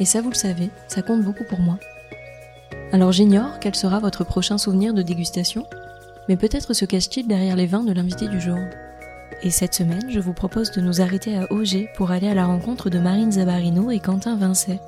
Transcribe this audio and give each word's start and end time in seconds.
et 0.00 0.04
ça, 0.06 0.22
vous 0.22 0.30
le 0.30 0.34
savez, 0.34 0.70
ça 0.88 1.02
compte 1.02 1.22
beaucoup 1.22 1.44
pour 1.44 1.60
moi. 1.60 1.78
Alors 2.92 3.12
j'ignore 3.12 3.60
quel 3.60 3.74
sera 3.76 4.00
votre 4.00 4.24
prochain 4.24 4.58
souvenir 4.58 4.94
de 4.94 5.02
dégustation, 5.02 5.66
mais 6.28 6.36
peut-être 6.36 6.74
se 6.74 6.84
cache-t-il 6.84 7.28
derrière 7.28 7.54
les 7.54 7.66
vins 7.66 7.84
de 7.84 7.92
l'invité 7.92 8.26
du 8.26 8.40
jour. 8.40 8.58
Et 9.42 9.50
cette 9.50 9.74
semaine, 9.74 10.10
je 10.10 10.18
vous 10.18 10.32
propose 10.32 10.70
de 10.72 10.80
nous 10.80 11.00
arrêter 11.00 11.36
à 11.36 11.50
Auger 11.52 11.88
pour 11.96 12.10
aller 12.10 12.28
à 12.28 12.34
la 12.34 12.46
rencontre 12.46 12.90
de 12.90 12.98
Marine 12.98 13.32
Zabarino 13.32 13.90
et 13.90 14.00
Quentin 14.00 14.36
Vincet, 14.36 14.80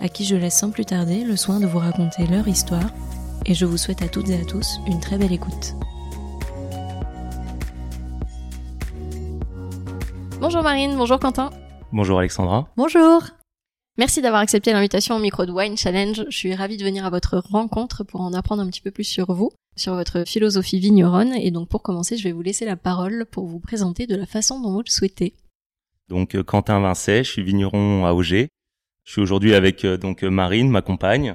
à 0.00 0.08
qui 0.08 0.24
je 0.24 0.36
laisse 0.36 0.56
sans 0.56 0.70
plus 0.70 0.84
tarder 0.84 1.24
le 1.24 1.36
soin 1.36 1.60
de 1.60 1.66
vous 1.66 1.78
raconter 1.78 2.26
leur 2.26 2.46
histoire, 2.46 2.90
et 3.46 3.54
je 3.54 3.66
vous 3.66 3.78
souhaite 3.78 4.02
à 4.02 4.08
toutes 4.08 4.30
et 4.30 4.40
à 4.40 4.44
tous 4.44 4.80
une 4.86 5.00
très 5.00 5.16
belle 5.16 5.32
écoute. 5.32 5.74
Bonjour 10.40 10.62
Marine, 10.62 10.96
bonjour 10.96 11.18
Quentin. 11.18 11.50
Bonjour 11.92 12.18
Alexandra. 12.18 12.68
Bonjour. 12.76 13.22
Merci 14.00 14.22
d'avoir 14.22 14.40
accepté 14.40 14.72
l'invitation 14.72 15.16
au 15.16 15.18
micro 15.18 15.44
de 15.44 15.52
Wine 15.52 15.76
Challenge. 15.76 16.24
Je 16.30 16.34
suis 16.34 16.54
ravie 16.54 16.78
de 16.78 16.84
venir 16.84 17.04
à 17.04 17.10
votre 17.10 17.36
rencontre 17.36 18.02
pour 18.02 18.22
en 18.22 18.32
apprendre 18.32 18.62
un 18.62 18.66
petit 18.70 18.80
peu 18.80 18.90
plus 18.90 19.04
sur 19.04 19.30
vous, 19.30 19.50
sur 19.76 19.92
votre 19.94 20.26
philosophie 20.26 20.80
vigneronne. 20.80 21.34
Et 21.34 21.50
donc 21.50 21.68
pour 21.68 21.82
commencer, 21.82 22.16
je 22.16 22.24
vais 22.24 22.32
vous 22.32 22.40
laisser 22.40 22.64
la 22.64 22.76
parole 22.76 23.26
pour 23.30 23.44
vous 23.44 23.60
présenter 23.60 24.06
de 24.06 24.16
la 24.16 24.24
façon 24.24 24.58
dont 24.58 24.72
vous 24.72 24.82
le 24.82 24.90
souhaitez. 24.90 25.34
Donc 26.08 26.34
euh, 26.34 26.42
Quentin 26.42 26.80
Vincet, 26.80 27.24
je 27.24 27.30
suis 27.30 27.42
vigneron 27.42 28.06
à 28.06 28.14
Auger. 28.14 28.48
Je 29.04 29.12
suis 29.12 29.20
aujourd'hui 29.20 29.52
avec 29.52 29.84
euh, 29.84 29.98
donc 29.98 30.24
euh, 30.24 30.30
Marine, 30.30 30.70
ma 30.70 30.80
compagne. 30.80 31.34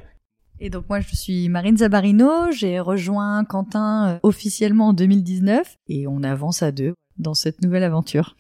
Et 0.60 0.72
donc 0.72 0.90
moi 0.90 1.02
je 1.02 1.16
suis 1.16 1.48
Marine 1.50 1.78
Zabarino, 1.78 2.52
j'ai 2.52 2.80
rejoint 2.80 3.46
Quentin 3.46 4.20
officiellement 4.24 4.88
en 4.88 4.94
2019 4.94 5.76
et 5.88 6.08
on 6.08 6.24
avance 6.24 6.64
à 6.64 6.72
deux 6.72 6.96
dans 7.20 7.36
cette 7.36 7.62
nouvelle 7.62 7.84
aventure. 7.84 8.36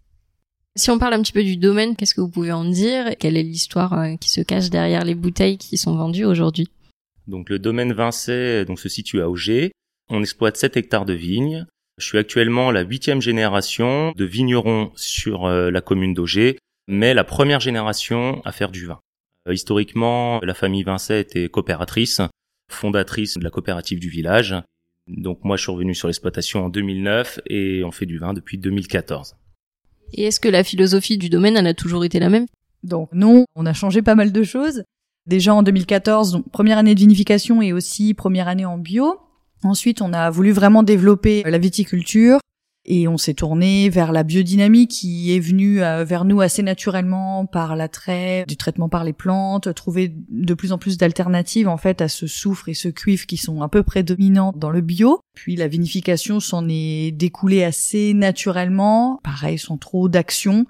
Si 0.77 0.91
on 0.91 0.99
parle 0.99 1.13
un 1.13 1.21
petit 1.21 1.31
peu 1.31 1.43
du 1.43 1.55
domaine, 1.55 1.95
qu'est-ce 1.95 2.13
que 2.13 2.19
vous 2.19 2.29
pouvez 2.29 2.51
en 2.51 2.65
dire 2.65 3.15
Quelle 3.17 3.37
est 3.37 3.43
l'histoire 3.43 3.93
euh, 3.93 4.15
qui 4.17 4.29
se 4.29 4.41
cache 4.41 4.69
derrière 4.69 5.05
les 5.05 5.15
bouteilles 5.15 5.57
qui 5.57 5.77
sont 5.77 5.95
vendues 5.95 6.25
aujourd'hui? 6.25 6.67
Donc 7.27 7.49
le 7.49 7.59
domaine 7.59 7.93
Vincey 7.93 8.65
donc, 8.65 8.79
se 8.81 8.89
situe 8.89 9.21
à 9.21 9.29
Auger. 9.29 9.71
On 10.09 10.21
exploite 10.21 10.57
7 10.57 10.75
hectares 10.75 11.05
de 11.05 11.13
vignes. 11.13 11.65
Je 11.97 12.05
suis 12.05 12.17
actuellement 12.17 12.71
la 12.71 12.81
huitième 12.81 13.21
génération 13.21 14.11
de 14.17 14.25
vignerons 14.25 14.91
sur 14.97 15.45
euh, 15.45 15.71
la 15.71 15.79
commune 15.79 16.13
d'Auger, 16.13 16.57
mais 16.89 17.13
la 17.13 17.23
première 17.23 17.61
génération 17.61 18.41
à 18.43 18.51
faire 18.51 18.69
du 18.69 18.85
vin. 18.85 18.99
Euh, 19.47 19.53
historiquement, 19.53 20.41
la 20.41 20.53
famille 20.53 20.83
Vincey 20.83 21.21
était 21.21 21.47
coopératrice, 21.47 22.19
fondatrice 22.69 23.37
de 23.37 23.43
la 23.45 23.49
coopérative 23.49 23.99
du 23.99 24.09
village. 24.09 24.53
Donc 25.07 25.39
moi, 25.45 25.55
je 25.55 25.61
suis 25.61 25.71
revenu 25.71 25.95
sur 25.95 26.09
l'exploitation 26.09 26.65
en 26.65 26.69
2009 26.69 27.39
et 27.47 27.85
on 27.85 27.91
fait 27.91 28.05
du 28.05 28.17
vin 28.17 28.33
depuis 28.33 28.57
2014. 28.57 29.37
Et 30.13 30.23
est-ce 30.25 30.39
que 30.39 30.49
la 30.49 30.63
philosophie 30.63 31.17
du 31.17 31.29
domaine, 31.29 31.57
elle 31.57 31.67
a 31.67 31.73
toujours 31.73 32.05
été 32.05 32.19
la 32.19 32.29
même? 32.29 32.45
Donc 32.83 33.09
non, 33.13 33.45
on 33.55 33.65
a 33.65 33.73
changé 33.73 34.01
pas 34.01 34.15
mal 34.15 34.31
de 34.31 34.43
choses. 34.43 34.83
Déjà 35.25 35.53
en 35.53 35.63
2014, 35.63 36.31
donc 36.31 36.49
première 36.51 36.77
année 36.77 36.93
de 36.93 36.99
vinification 36.99 37.61
et 37.61 37.73
aussi 37.73 38.13
première 38.13 38.47
année 38.47 38.65
en 38.65 38.77
bio. 38.77 39.17
Ensuite, 39.63 40.01
on 40.01 40.13
a 40.13 40.29
voulu 40.29 40.51
vraiment 40.51 40.83
développer 40.83 41.43
la 41.43 41.57
viticulture 41.57 42.39
et 42.85 43.07
on 43.07 43.17
s'est 43.17 43.33
tourné 43.33 43.89
vers 43.89 44.11
la 44.11 44.23
biodynamie 44.23 44.87
qui 44.87 45.35
est 45.35 45.39
venue 45.39 45.81
euh, 45.81 46.03
vers 46.03 46.25
nous 46.25 46.41
assez 46.41 46.61
naturellement 46.61 47.45
par 47.45 47.75
l'attrait 47.75 48.45
du 48.47 48.57
traitement 48.57 48.89
par 48.89 49.03
les 49.03 49.13
plantes, 49.13 49.73
trouver 49.73 50.13
de 50.29 50.53
plus 50.53 50.71
en 50.71 50.77
plus 50.77 50.97
d'alternatives 50.97 51.67
en 51.67 51.77
fait 51.77 52.01
à 52.01 52.07
ce 52.07 52.27
soufre 52.27 52.69
et 52.69 52.73
ce 52.73 52.87
cuivre 52.87 53.25
qui 53.25 53.37
sont 53.37 53.61
un 53.61 53.69
peu 53.69 53.83
prédominants 53.83 54.53
dans 54.55 54.69
le 54.69 54.81
bio. 54.81 55.19
Puis 55.33 55.55
la 55.55 55.67
vinification 55.67 56.39
s'en 56.39 56.67
est 56.69 57.11
découlée 57.11 57.63
assez 57.63 58.13
naturellement, 58.13 59.19
pareil 59.23 59.57
sans 59.57 59.77
trop 59.77 60.07
d'action. 60.07 60.65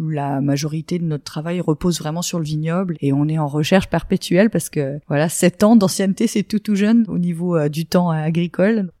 La 0.00 0.40
majorité 0.40 1.00
de 1.00 1.04
notre 1.04 1.24
travail 1.24 1.60
repose 1.60 1.98
vraiment 1.98 2.22
sur 2.22 2.38
le 2.38 2.44
vignoble 2.44 2.96
et 3.00 3.12
on 3.12 3.26
est 3.26 3.38
en 3.38 3.48
recherche 3.48 3.88
perpétuelle 3.88 4.48
parce 4.48 4.70
que 4.70 5.00
voilà, 5.08 5.28
sept 5.28 5.64
ans 5.64 5.74
d'ancienneté, 5.74 6.28
c'est 6.28 6.44
tout 6.44 6.60
tout 6.60 6.76
jeune 6.76 7.04
au 7.08 7.18
niveau 7.18 7.56
euh, 7.56 7.68
du 7.68 7.84
temps 7.84 8.10
agricole. 8.10 8.92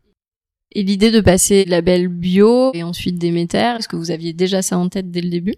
Et 0.72 0.82
l'idée 0.82 1.10
de 1.10 1.20
passer 1.20 1.64
label 1.64 2.08
bio 2.08 2.72
et 2.74 2.82
ensuite 2.82 3.18
Déméter, 3.18 3.76
est-ce 3.78 3.88
que 3.88 3.96
vous 3.96 4.10
aviez 4.10 4.32
déjà 4.32 4.60
ça 4.62 4.76
en 4.76 4.88
tête 4.88 5.10
dès 5.10 5.22
le 5.22 5.30
début? 5.30 5.54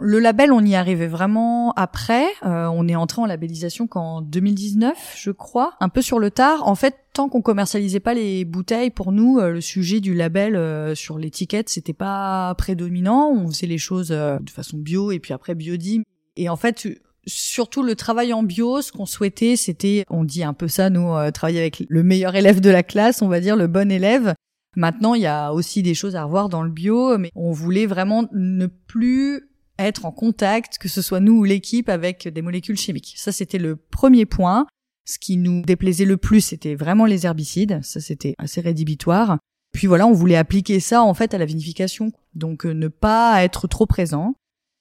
Le 0.00 0.18
label, 0.18 0.52
on 0.52 0.60
y 0.60 0.74
arrivait 0.74 1.06
vraiment 1.06 1.72
après. 1.72 2.26
Euh, 2.44 2.66
on 2.66 2.86
est 2.86 2.94
entré 2.94 3.22
en 3.22 3.26
labellisation 3.26 3.86
qu'en 3.86 4.20
2019, 4.20 5.14
je 5.16 5.30
crois, 5.30 5.72
un 5.80 5.88
peu 5.88 6.02
sur 6.02 6.18
le 6.18 6.30
tard. 6.30 6.68
En 6.68 6.74
fait, 6.74 6.96
tant 7.14 7.30
qu'on 7.30 7.40
commercialisait 7.40 8.00
pas 8.00 8.12
les 8.12 8.44
bouteilles, 8.44 8.90
pour 8.90 9.10
nous, 9.10 9.38
euh, 9.38 9.52
le 9.52 9.62
sujet 9.62 10.00
du 10.00 10.12
label 10.12 10.54
euh, 10.54 10.94
sur 10.94 11.18
l'étiquette, 11.18 11.70
c'était 11.70 11.94
pas 11.94 12.54
prédominant. 12.58 13.30
On 13.30 13.48
faisait 13.48 13.66
les 13.66 13.78
choses 13.78 14.08
de 14.08 14.50
façon 14.50 14.76
bio 14.76 15.12
et 15.12 15.18
puis 15.18 15.32
après 15.32 15.54
biodie. 15.54 16.02
Et 16.36 16.50
en 16.50 16.56
fait, 16.56 16.86
surtout 17.26 17.82
le 17.82 17.94
travail 17.94 18.34
en 18.34 18.42
bio, 18.42 18.82
ce 18.82 18.92
qu'on 18.92 19.06
souhaitait, 19.06 19.56
c'était, 19.56 20.04
on 20.10 20.24
dit 20.24 20.44
un 20.44 20.52
peu 20.52 20.68
ça, 20.68 20.90
nous, 20.90 21.14
travailler 21.32 21.60
avec 21.60 21.82
le 21.88 22.02
meilleur 22.02 22.34
élève 22.34 22.60
de 22.60 22.68
la 22.68 22.82
classe, 22.82 23.22
on 23.22 23.28
va 23.28 23.40
dire 23.40 23.56
le 23.56 23.66
bon 23.66 23.90
élève. 23.90 24.34
Maintenant, 24.76 25.14
il 25.14 25.22
y 25.22 25.26
a 25.26 25.52
aussi 25.52 25.82
des 25.82 25.94
choses 25.94 26.16
à 26.16 26.24
revoir 26.24 26.48
dans 26.48 26.62
le 26.62 26.70
bio, 26.70 27.16
mais 27.18 27.30
on 27.34 27.50
voulait 27.50 27.86
vraiment 27.86 28.28
ne 28.32 28.66
plus 28.66 29.48
être 29.78 30.04
en 30.04 30.12
contact, 30.12 30.78
que 30.78 30.88
ce 30.88 31.02
soit 31.02 31.20
nous 31.20 31.38
ou 31.38 31.44
l'équipe, 31.44 31.88
avec 31.88 32.28
des 32.28 32.42
molécules 32.42 32.76
chimiques. 32.76 33.14
Ça, 33.16 33.32
c'était 33.32 33.58
le 33.58 33.76
premier 33.76 34.26
point. 34.26 34.66
Ce 35.06 35.18
qui 35.18 35.36
nous 35.36 35.62
déplaisait 35.62 36.04
le 36.04 36.16
plus, 36.16 36.40
c'était 36.40 36.74
vraiment 36.74 37.06
les 37.06 37.26
herbicides. 37.26 37.80
Ça, 37.82 38.00
c'était 38.00 38.34
assez 38.38 38.60
rédhibitoire. 38.60 39.38
Puis 39.72 39.86
voilà, 39.86 40.06
on 40.06 40.12
voulait 40.12 40.36
appliquer 40.36 40.80
ça 40.80 41.02
en 41.02 41.12
fait 41.14 41.34
à 41.34 41.38
la 41.38 41.44
vinification, 41.44 42.10
donc 42.34 42.64
euh, 42.64 42.72
ne 42.72 42.88
pas 42.88 43.44
être 43.44 43.68
trop 43.68 43.84
présent. 43.84 44.34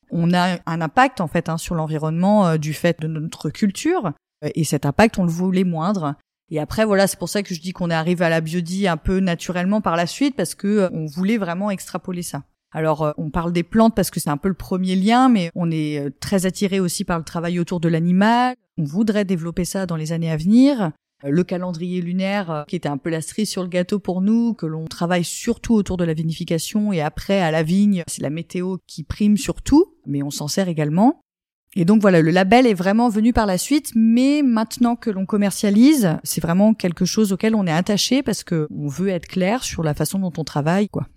On 0.10 0.34
a 0.34 0.60
un 0.66 0.82
impact 0.82 1.20
en 1.20 1.28
fait 1.28 1.50
hein, 1.50 1.58
sur 1.58 1.76
l'environnement 1.76 2.48
euh, 2.48 2.58
du 2.58 2.74
fait 2.74 3.02
de 3.02 3.08
notre 3.08 3.50
culture, 3.50 4.14
et 4.54 4.64
cet 4.64 4.86
impact, 4.86 5.18
on 5.18 5.24
le 5.24 5.32
voulait 5.32 5.64
moindre. 5.64 6.16
Et 6.52 6.60
après, 6.60 6.86
voilà, 6.86 7.08
c'est 7.08 7.18
pour 7.18 7.30
ça 7.30 7.42
que 7.42 7.56
je 7.56 7.62
dis 7.62 7.72
qu'on 7.72 7.90
est 7.90 7.96
arrivé 7.96 8.24
à 8.24 8.30
la 8.30 8.42
biodie 8.42 8.88
un 8.88 8.98
peu 8.98 9.20
naturellement 9.20 9.82
par 9.82 9.96
la 9.96 10.08
suite, 10.08 10.36
parce 10.36 10.56
que 10.56 10.68
euh, 10.68 10.90
on 10.94 11.06
voulait 11.06 11.38
vraiment 11.38 11.72
extrapoler 11.72 12.22
ça. 12.22 12.44
Alors, 12.72 13.04
euh, 13.04 13.12
on 13.18 13.30
parle 13.30 13.52
des 13.52 13.64
plantes 13.64 13.96
parce 13.96 14.12
que 14.12 14.20
c'est 14.20 14.30
un 14.30 14.38
peu 14.38 14.50
le 14.50 14.54
premier 14.54 14.96
lien, 14.96 15.30
mais 15.30 15.50
on 15.56 15.72
est 15.72 16.00
euh, 16.00 16.10
très 16.20 16.46
attiré 16.46 16.80
aussi 16.80 17.04
par 17.04 17.18
le 17.18 17.24
travail 17.24 17.60
autour 17.60 17.80
de 17.80 17.88
l'animal. 17.88 18.56
On 18.78 18.84
voudrait 18.84 19.26
développer 19.26 19.66
ça 19.66 19.86
dans 19.86 19.96
les 19.96 20.12
années 20.12 20.32
à 20.32 20.38
venir. 20.38 20.92
Le 21.24 21.44
calendrier 21.44 22.02
lunaire, 22.02 22.66
qui 22.68 22.76
était 22.76 22.90
un 22.90 22.98
peu 22.98 23.10
la 23.10 23.22
cerise 23.22 23.50
sur 23.50 23.64
le 23.64 23.70
gâteau 23.70 24.00
pour 24.00 24.22
nous, 24.22 24.54
que 24.54 24.66
l'on 24.66 24.86
travaille 24.86 25.24
surtout 25.24 25.74
autour 25.74 25.96
de 25.98 26.04
la 26.04 26.14
vinification 26.14 26.92
et 26.92 27.02
après 27.02 27.40
à 27.40 27.52
la 27.52 27.64
vigne, 27.64 28.04
c'est 28.06 28.22
la 28.22 28.30
météo 28.30 28.78
qui 28.86 29.04
prime 29.04 29.38
surtout, 29.38 29.96
mais 30.06 30.22
on 30.22 30.30
s'en 30.30 30.50
sert 30.50 30.68
également. 30.68 31.22
Et 31.78 31.84
donc 31.84 32.02
voilà, 32.02 32.22
le 32.22 32.32
label 32.32 32.66
est 32.66 32.74
vraiment 32.74 33.10
venu 33.10 33.34
par 33.34 33.46
la 33.46 33.58
suite, 33.58 33.92
mais 33.96 34.42
maintenant 34.44 34.96
que 34.96 35.10
l'on 35.10 35.26
commercialise, 35.26 36.18
c'est 36.24 36.42
vraiment 36.42 36.74
quelque 36.74 37.04
chose 37.04 37.34
auquel 37.34 37.54
on 37.54 37.68
est 37.68 37.72
attaché 37.72 38.24
parce 38.24 38.46
que 38.46 38.68
on 38.72 38.88
veut 38.88 39.10
être 39.10 39.28
clair 39.28 39.64
sur 39.64 39.84
la 39.84 39.94
façon 39.94 40.20
dont 40.20 40.32
on 40.38 40.46
travaille, 40.46 40.88
quoi. 40.88 41.08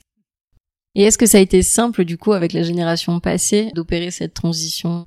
Et 0.96 1.04
est-ce 1.04 1.16
que 1.16 1.26
ça 1.26 1.38
a 1.38 1.40
été 1.40 1.62
simple 1.62 2.04
du 2.04 2.18
coup 2.18 2.32
avec 2.32 2.52
la 2.52 2.64
génération 2.64 3.20
passée 3.20 3.70
d'opérer 3.74 4.10
cette 4.10 4.34
transition? 4.34 5.04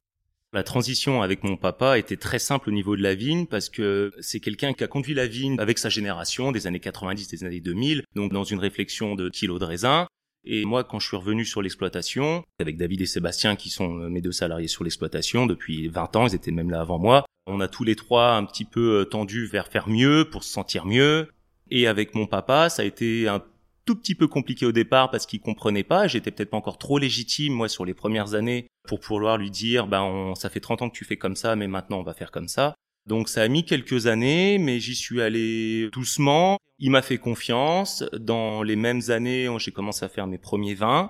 La 0.54 0.64
transition 0.64 1.22
avec 1.22 1.44
mon 1.44 1.58
papa 1.58 1.98
était 1.98 2.16
très 2.16 2.40
simple 2.40 2.70
au 2.70 2.72
niveau 2.72 2.96
de 2.96 3.02
la 3.02 3.16
vigne 3.16 3.46
parce 3.46 3.70
que 3.70 4.12
c'est 4.22 4.40
quelqu'un 4.40 4.74
qui 4.74 4.86
a 4.86 4.88
conduit 4.88 5.14
la 5.14 5.28
vigne 5.28 5.58
avec 5.60 5.78
sa 5.78 5.90
génération 5.90 6.54
des 6.54 6.68
années 6.68 6.80
90, 6.80 7.28
des 7.28 7.44
années 7.44 7.60
2000, 7.60 8.04
donc 8.16 8.32
dans 8.32 8.44
une 8.46 8.60
réflexion 8.60 9.16
de 9.16 9.30
kilos 9.30 9.60
de 9.60 9.66
raisin. 9.66 10.08
Et 10.44 10.66
moi, 10.66 10.84
quand 10.84 11.00
je 11.00 11.08
suis 11.08 11.18
revenu 11.18 11.46
sur 11.46 11.62
l'exploitation, 11.62 12.44
avec 12.60 12.78
David 12.78 13.02
et 13.02 13.06
Sébastien 13.06 13.56
qui 13.56 13.70
sont 13.70 14.00
euh, 14.00 14.10
mes 14.10 14.22
deux 14.22 14.32
salariés 14.32 14.68
sur 14.68 14.84
l'exploitation 14.84 15.46
depuis 15.46 15.88
20 15.88 16.16
ans, 16.16 16.28
ils 16.28 16.36
étaient 16.36 16.52
même 16.52 16.72
là 16.72 16.82
avant 16.82 17.00
moi, 17.00 17.26
On 17.48 17.60
a 17.60 17.68
tous 17.68 17.84
les 17.84 17.96
trois 17.96 18.34
un 18.34 18.46
petit 18.46 18.66
peu 18.66 19.08
tendu 19.10 19.46
vers 19.46 19.68
faire 19.68 19.88
mieux 19.88 20.28
pour 20.30 20.44
se 20.44 20.52
sentir 20.52 20.86
mieux. 20.86 21.28
Et 21.70 21.88
avec 21.88 22.16
mon 22.16 22.28
papa, 22.28 22.70
ça 22.70 22.82
a 22.82 22.86
été 22.86 23.28
un 23.28 23.42
tout 23.86 23.96
petit 23.96 24.16
peu 24.16 24.28
compliqué 24.28 24.66
au 24.66 24.72
départ 24.72 25.10
parce 25.10 25.26
qu'il 25.26 25.42
comprenait 25.42 25.84
pas. 25.84 26.08
J'étais 26.08 26.32
peut-être 26.32 26.52
pas 26.52 26.58
encore 26.58 26.78
trop 26.78 26.98
légitime, 26.98 27.54
moi, 27.54 27.68
sur 27.68 27.86
les 27.86 27.94
premières 27.94 28.34
années 28.34 28.68
pour 28.88 29.00
pouvoir 29.00 29.38
lui 29.38 29.52
dire, 29.52 29.88
ben, 29.88 30.34
ça 30.36 30.50
fait 30.50 30.60
30 30.60 30.82
ans 30.82 30.90
que 30.90 30.96
tu 30.96 31.06
fais 31.06 31.18
comme 31.18 31.36
ça, 31.36 31.56
mais 31.56 31.68
maintenant 31.68 32.00
on 32.00 32.04
va 32.04 32.14
faire 32.14 32.32
comme 32.32 32.48
ça. 32.48 32.76
Donc 33.08 33.30
ça 33.30 33.42
a 33.42 33.48
mis 33.48 33.66
quelques 33.66 34.08
années, 34.08 34.58
mais 34.58 34.80
j'y 34.80 34.96
suis 34.96 35.22
allé 35.22 35.90
doucement. 35.92 36.58
Il 36.80 36.92
m'a 36.92 37.02
fait 37.02 37.18
confiance. 37.18 38.04
Dans 38.14 38.64
les 38.64 38.76
mêmes 38.76 39.02
années, 39.10 39.48
j'ai 39.60 39.72
commencé 39.72 40.06
à 40.06 40.10
faire 40.10 40.28
mes 40.28 40.38
premiers 40.38 40.76
vins. 40.76 41.10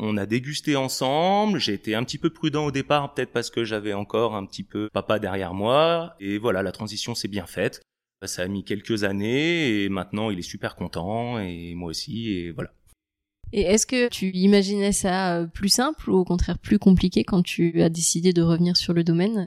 On 0.00 0.16
a 0.16 0.26
dégusté 0.26 0.76
ensemble. 0.76 1.58
J'ai 1.58 1.74
été 1.74 1.94
un 1.94 2.04
petit 2.04 2.18
peu 2.18 2.30
prudent 2.30 2.66
au 2.66 2.70
départ, 2.70 3.12
peut-être 3.12 3.32
parce 3.32 3.50
que 3.50 3.64
j'avais 3.64 3.92
encore 3.92 4.34
un 4.34 4.46
petit 4.46 4.64
peu 4.64 4.88
papa 4.92 5.18
derrière 5.18 5.54
moi. 5.54 6.14
Et 6.20 6.38
voilà, 6.38 6.62
la 6.62 6.72
transition 6.72 7.14
s'est 7.14 7.28
bien 7.28 7.46
faite. 7.46 7.82
Ça 8.24 8.42
a 8.42 8.48
mis 8.48 8.64
quelques 8.64 9.02
années 9.02 9.82
et 9.82 9.88
maintenant 9.88 10.30
il 10.30 10.38
est 10.38 10.42
super 10.42 10.76
content 10.76 11.40
et 11.40 11.74
moi 11.74 11.90
aussi 11.90 12.30
et 12.30 12.52
voilà. 12.52 12.72
Et 13.52 13.62
est-ce 13.62 13.84
que 13.84 14.08
tu 14.08 14.30
imaginais 14.30 14.92
ça 14.92 15.38
euh, 15.38 15.46
plus 15.46 15.68
simple 15.68 16.08
ou 16.08 16.14
au 16.14 16.24
contraire 16.24 16.58
plus 16.58 16.78
compliqué 16.78 17.24
quand 17.24 17.42
tu 17.42 17.82
as 17.82 17.90
décidé 17.90 18.32
de 18.32 18.40
revenir 18.40 18.76
sur 18.76 18.94
le 18.94 19.04
domaine? 19.04 19.44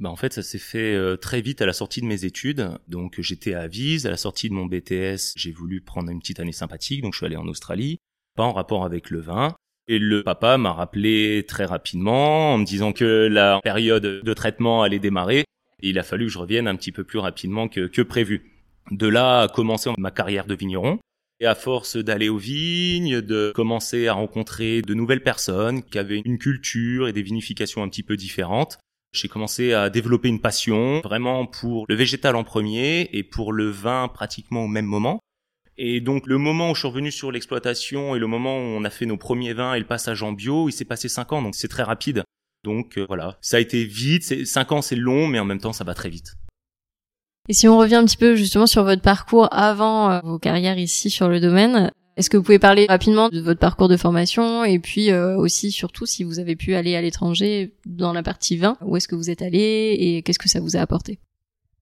Bah 0.00 0.10
en 0.10 0.16
fait, 0.16 0.32
ça 0.32 0.42
s'est 0.42 0.58
fait 0.58 0.94
euh, 0.94 1.16
très 1.16 1.40
vite 1.40 1.62
à 1.62 1.66
la 1.66 1.72
sortie 1.72 2.00
de 2.00 2.06
mes 2.06 2.24
études. 2.24 2.70
Donc 2.88 3.20
j'étais 3.20 3.54
à 3.54 3.68
Vise, 3.68 4.06
à 4.06 4.10
la 4.10 4.16
sortie 4.16 4.48
de 4.48 4.54
mon 4.54 4.66
BTS, 4.66 5.34
j'ai 5.36 5.52
voulu 5.52 5.80
prendre 5.80 6.10
une 6.10 6.18
petite 6.18 6.40
année 6.40 6.52
sympathique, 6.52 7.02
donc 7.02 7.12
je 7.12 7.18
suis 7.18 7.26
allé 7.26 7.36
en 7.36 7.46
Australie, 7.46 7.98
pas 8.36 8.44
en 8.44 8.52
rapport 8.52 8.84
avec 8.84 9.10
le 9.10 9.20
vin. 9.20 9.54
Et 9.88 9.98
le 9.98 10.22
papa 10.22 10.58
m'a 10.58 10.72
rappelé 10.72 11.44
très 11.46 11.64
rapidement 11.64 12.54
en 12.54 12.58
me 12.58 12.64
disant 12.64 12.92
que 12.92 13.28
la 13.30 13.60
période 13.62 14.02
de 14.02 14.34
traitement 14.34 14.82
allait 14.82 15.00
démarrer 15.00 15.44
il 15.82 15.98
a 15.98 16.02
fallu 16.02 16.26
que 16.26 16.32
je 16.32 16.38
revienne 16.38 16.68
un 16.68 16.76
petit 16.76 16.92
peu 16.92 17.04
plus 17.04 17.18
rapidement 17.18 17.68
que, 17.68 17.86
que 17.86 18.02
prévu. 18.02 18.52
De 18.90 19.06
là 19.06 19.42
a 19.42 19.48
commencé 19.48 19.90
ma 19.98 20.10
carrière 20.10 20.46
de 20.46 20.54
vigneron. 20.54 20.98
Et 21.40 21.46
à 21.46 21.56
force 21.56 21.96
d'aller 21.96 22.28
aux 22.28 22.38
vignes, 22.38 23.20
de 23.20 23.52
commencer 23.54 24.06
à 24.06 24.12
rencontrer 24.12 24.80
de 24.80 24.94
nouvelles 24.94 25.24
personnes 25.24 25.82
qui 25.82 25.98
avaient 25.98 26.22
une 26.24 26.38
culture 26.38 27.08
et 27.08 27.12
des 27.12 27.22
vinifications 27.22 27.82
un 27.82 27.88
petit 27.88 28.04
peu 28.04 28.16
différentes, 28.16 28.78
j'ai 29.12 29.28
commencé 29.28 29.72
à 29.72 29.90
développer 29.90 30.28
une 30.28 30.40
passion 30.40 31.00
vraiment 31.00 31.46
pour 31.46 31.84
le 31.88 31.94
végétal 31.94 32.34
en 32.34 32.44
premier 32.44 33.10
et 33.12 33.22
pour 33.22 33.52
le 33.52 33.70
vin 33.70 34.08
pratiquement 34.08 34.64
au 34.64 34.68
même 34.68 34.86
moment. 34.86 35.20
Et 35.76 36.00
donc 36.00 36.26
le 36.26 36.38
moment 36.38 36.70
où 36.70 36.74
je 36.74 36.80
suis 36.80 36.88
revenu 36.88 37.10
sur 37.10 37.32
l'exploitation 37.32 38.14
et 38.14 38.18
le 38.18 38.26
moment 38.26 38.56
où 38.56 38.60
on 38.60 38.84
a 38.84 38.90
fait 38.90 39.06
nos 39.06 39.16
premiers 39.16 39.52
vins 39.52 39.74
et 39.74 39.78
le 39.78 39.86
passage 39.86 40.22
en 40.22 40.32
bio, 40.32 40.68
il 40.68 40.72
s'est 40.72 40.84
passé 40.84 41.08
cinq 41.08 41.32
ans, 41.32 41.42
donc 41.42 41.54
c'est 41.54 41.68
très 41.68 41.82
rapide. 41.82 42.24
Donc 42.64 42.98
euh, 42.98 43.04
voilà, 43.06 43.38
ça 43.40 43.56
a 43.56 43.60
été 43.60 43.84
vite, 43.84 44.22
c'est, 44.22 44.44
cinq 44.44 44.72
ans 44.72 44.82
c'est 44.82 44.96
long, 44.96 45.26
mais 45.26 45.38
en 45.38 45.44
même 45.44 45.60
temps 45.60 45.72
ça 45.72 45.84
va 45.84 45.94
très 45.94 46.08
vite. 46.08 46.34
Et 47.48 47.54
si 47.54 47.66
on 47.68 47.76
revient 47.76 47.96
un 47.96 48.04
petit 48.04 48.16
peu 48.16 48.36
justement 48.36 48.66
sur 48.66 48.84
votre 48.84 49.02
parcours 49.02 49.48
avant 49.52 50.10
euh, 50.10 50.20
vos 50.22 50.38
carrières 50.38 50.78
ici 50.78 51.10
sur 51.10 51.28
le 51.28 51.40
domaine, 51.40 51.90
est-ce 52.16 52.28
que 52.28 52.36
vous 52.36 52.42
pouvez 52.42 52.58
parler 52.58 52.86
rapidement 52.88 53.28
de 53.28 53.40
votre 53.40 53.60
parcours 53.60 53.88
de 53.88 53.96
formation 53.96 54.64
et 54.64 54.78
puis 54.78 55.10
euh, 55.10 55.36
aussi 55.36 55.72
surtout 55.72 56.04
si 56.04 56.24
vous 56.24 56.38
avez 56.38 56.56
pu 56.56 56.74
aller 56.74 56.94
à 56.94 57.00
l'étranger 57.00 57.74
dans 57.86 58.12
la 58.12 58.22
partie 58.22 58.56
20, 58.56 58.78
où 58.82 58.96
est-ce 58.96 59.08
que 59.08 59.14
vous 59.14 59.30
êtes 59.30 59.42
allé 59.42 59.96
et 59.98 60.22
qu'est-ce 60.22 60.38
que 60.38 60.48
ça 60.48 60.60
vous 60.60 60.76
a 60.76 60.80
apporté? 60.80 61.18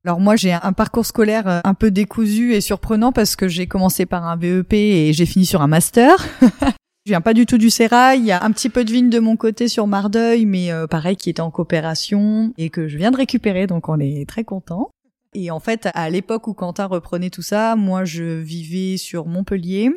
Alors 0.05 0.21
moi 0.21 0.37
j'ai 0.37 0.53
un 0.53 0.73
parcours 0.73 1.05
scolaire 1.05 1.61
un 1.65 1.75
peu 1.75 1.91
décousu 1.91 2.55
et 2.55 2.61
surprenant 2.61 3.13
parce 3.13 3.37
que 3.37 3.49
j'ai 3.49 3.67
commencé 3.67 4.07
par 4.07 4.27
un 4.27 4.37
BEP 4.37 4.73
et 4.73 5.13
j'ai 5.13 5.27
fini 5.27 5.47
sur 5.47 5.63
un 5.63 5.69
master. 5.69 6.15
Je 7.07 7.13
viens 7.13 7.23
pas 7.23 7.33
du 7.33 7.47
tout 7.47 7.57
du 7.57 7.71
Sérail. 7.71 8.21
Il 8.21 8.27
y 8.27 8.31
a 8.31 8.45
un 8.45 8.53
petit 8.53 8.69
peu 8.69 8.85
de 8.85 8.93
vigne 8.93 9.09
de 9.09 9.19
mon 9.19 9.37
côté 9.37 9.69
sur 9.69 9.87
Mardeuil, 9.87 10.45
mais 10.45 10.71
euh, 10.71 10.87
pareil 10.87 11.17
qui 11.17 11.31
était 11.31 11.41
en 11.41 11.51
coopération 11.51 12.53
et 12.59 12.69
que 12.69 12.89
je 12.89 12.99
viens 12.99 13.11
de 13.11 13.17
récupérer, 13.17 13.67
donc 13.67 13.89
on 13.89 13.99
est 13.99 14.29
très 14.29 14.45
content. 14.45 14.91
Et 15.33 15.51
en 15.51 15.61
fait, 15.61 15.89
à 15.95 16.11
l'époque 16.11 16.47
où 16.47 16.53
Quentin 16.53 16.85
reprenait 16.87 17.31
tout 17.31 17.43
ça, 17.43 17.75
moi 17.75 18.05
je 18.05 18.23
vivais 18.23 18.99
sur 18.99 19.27
Montpellier. 19.27 19.91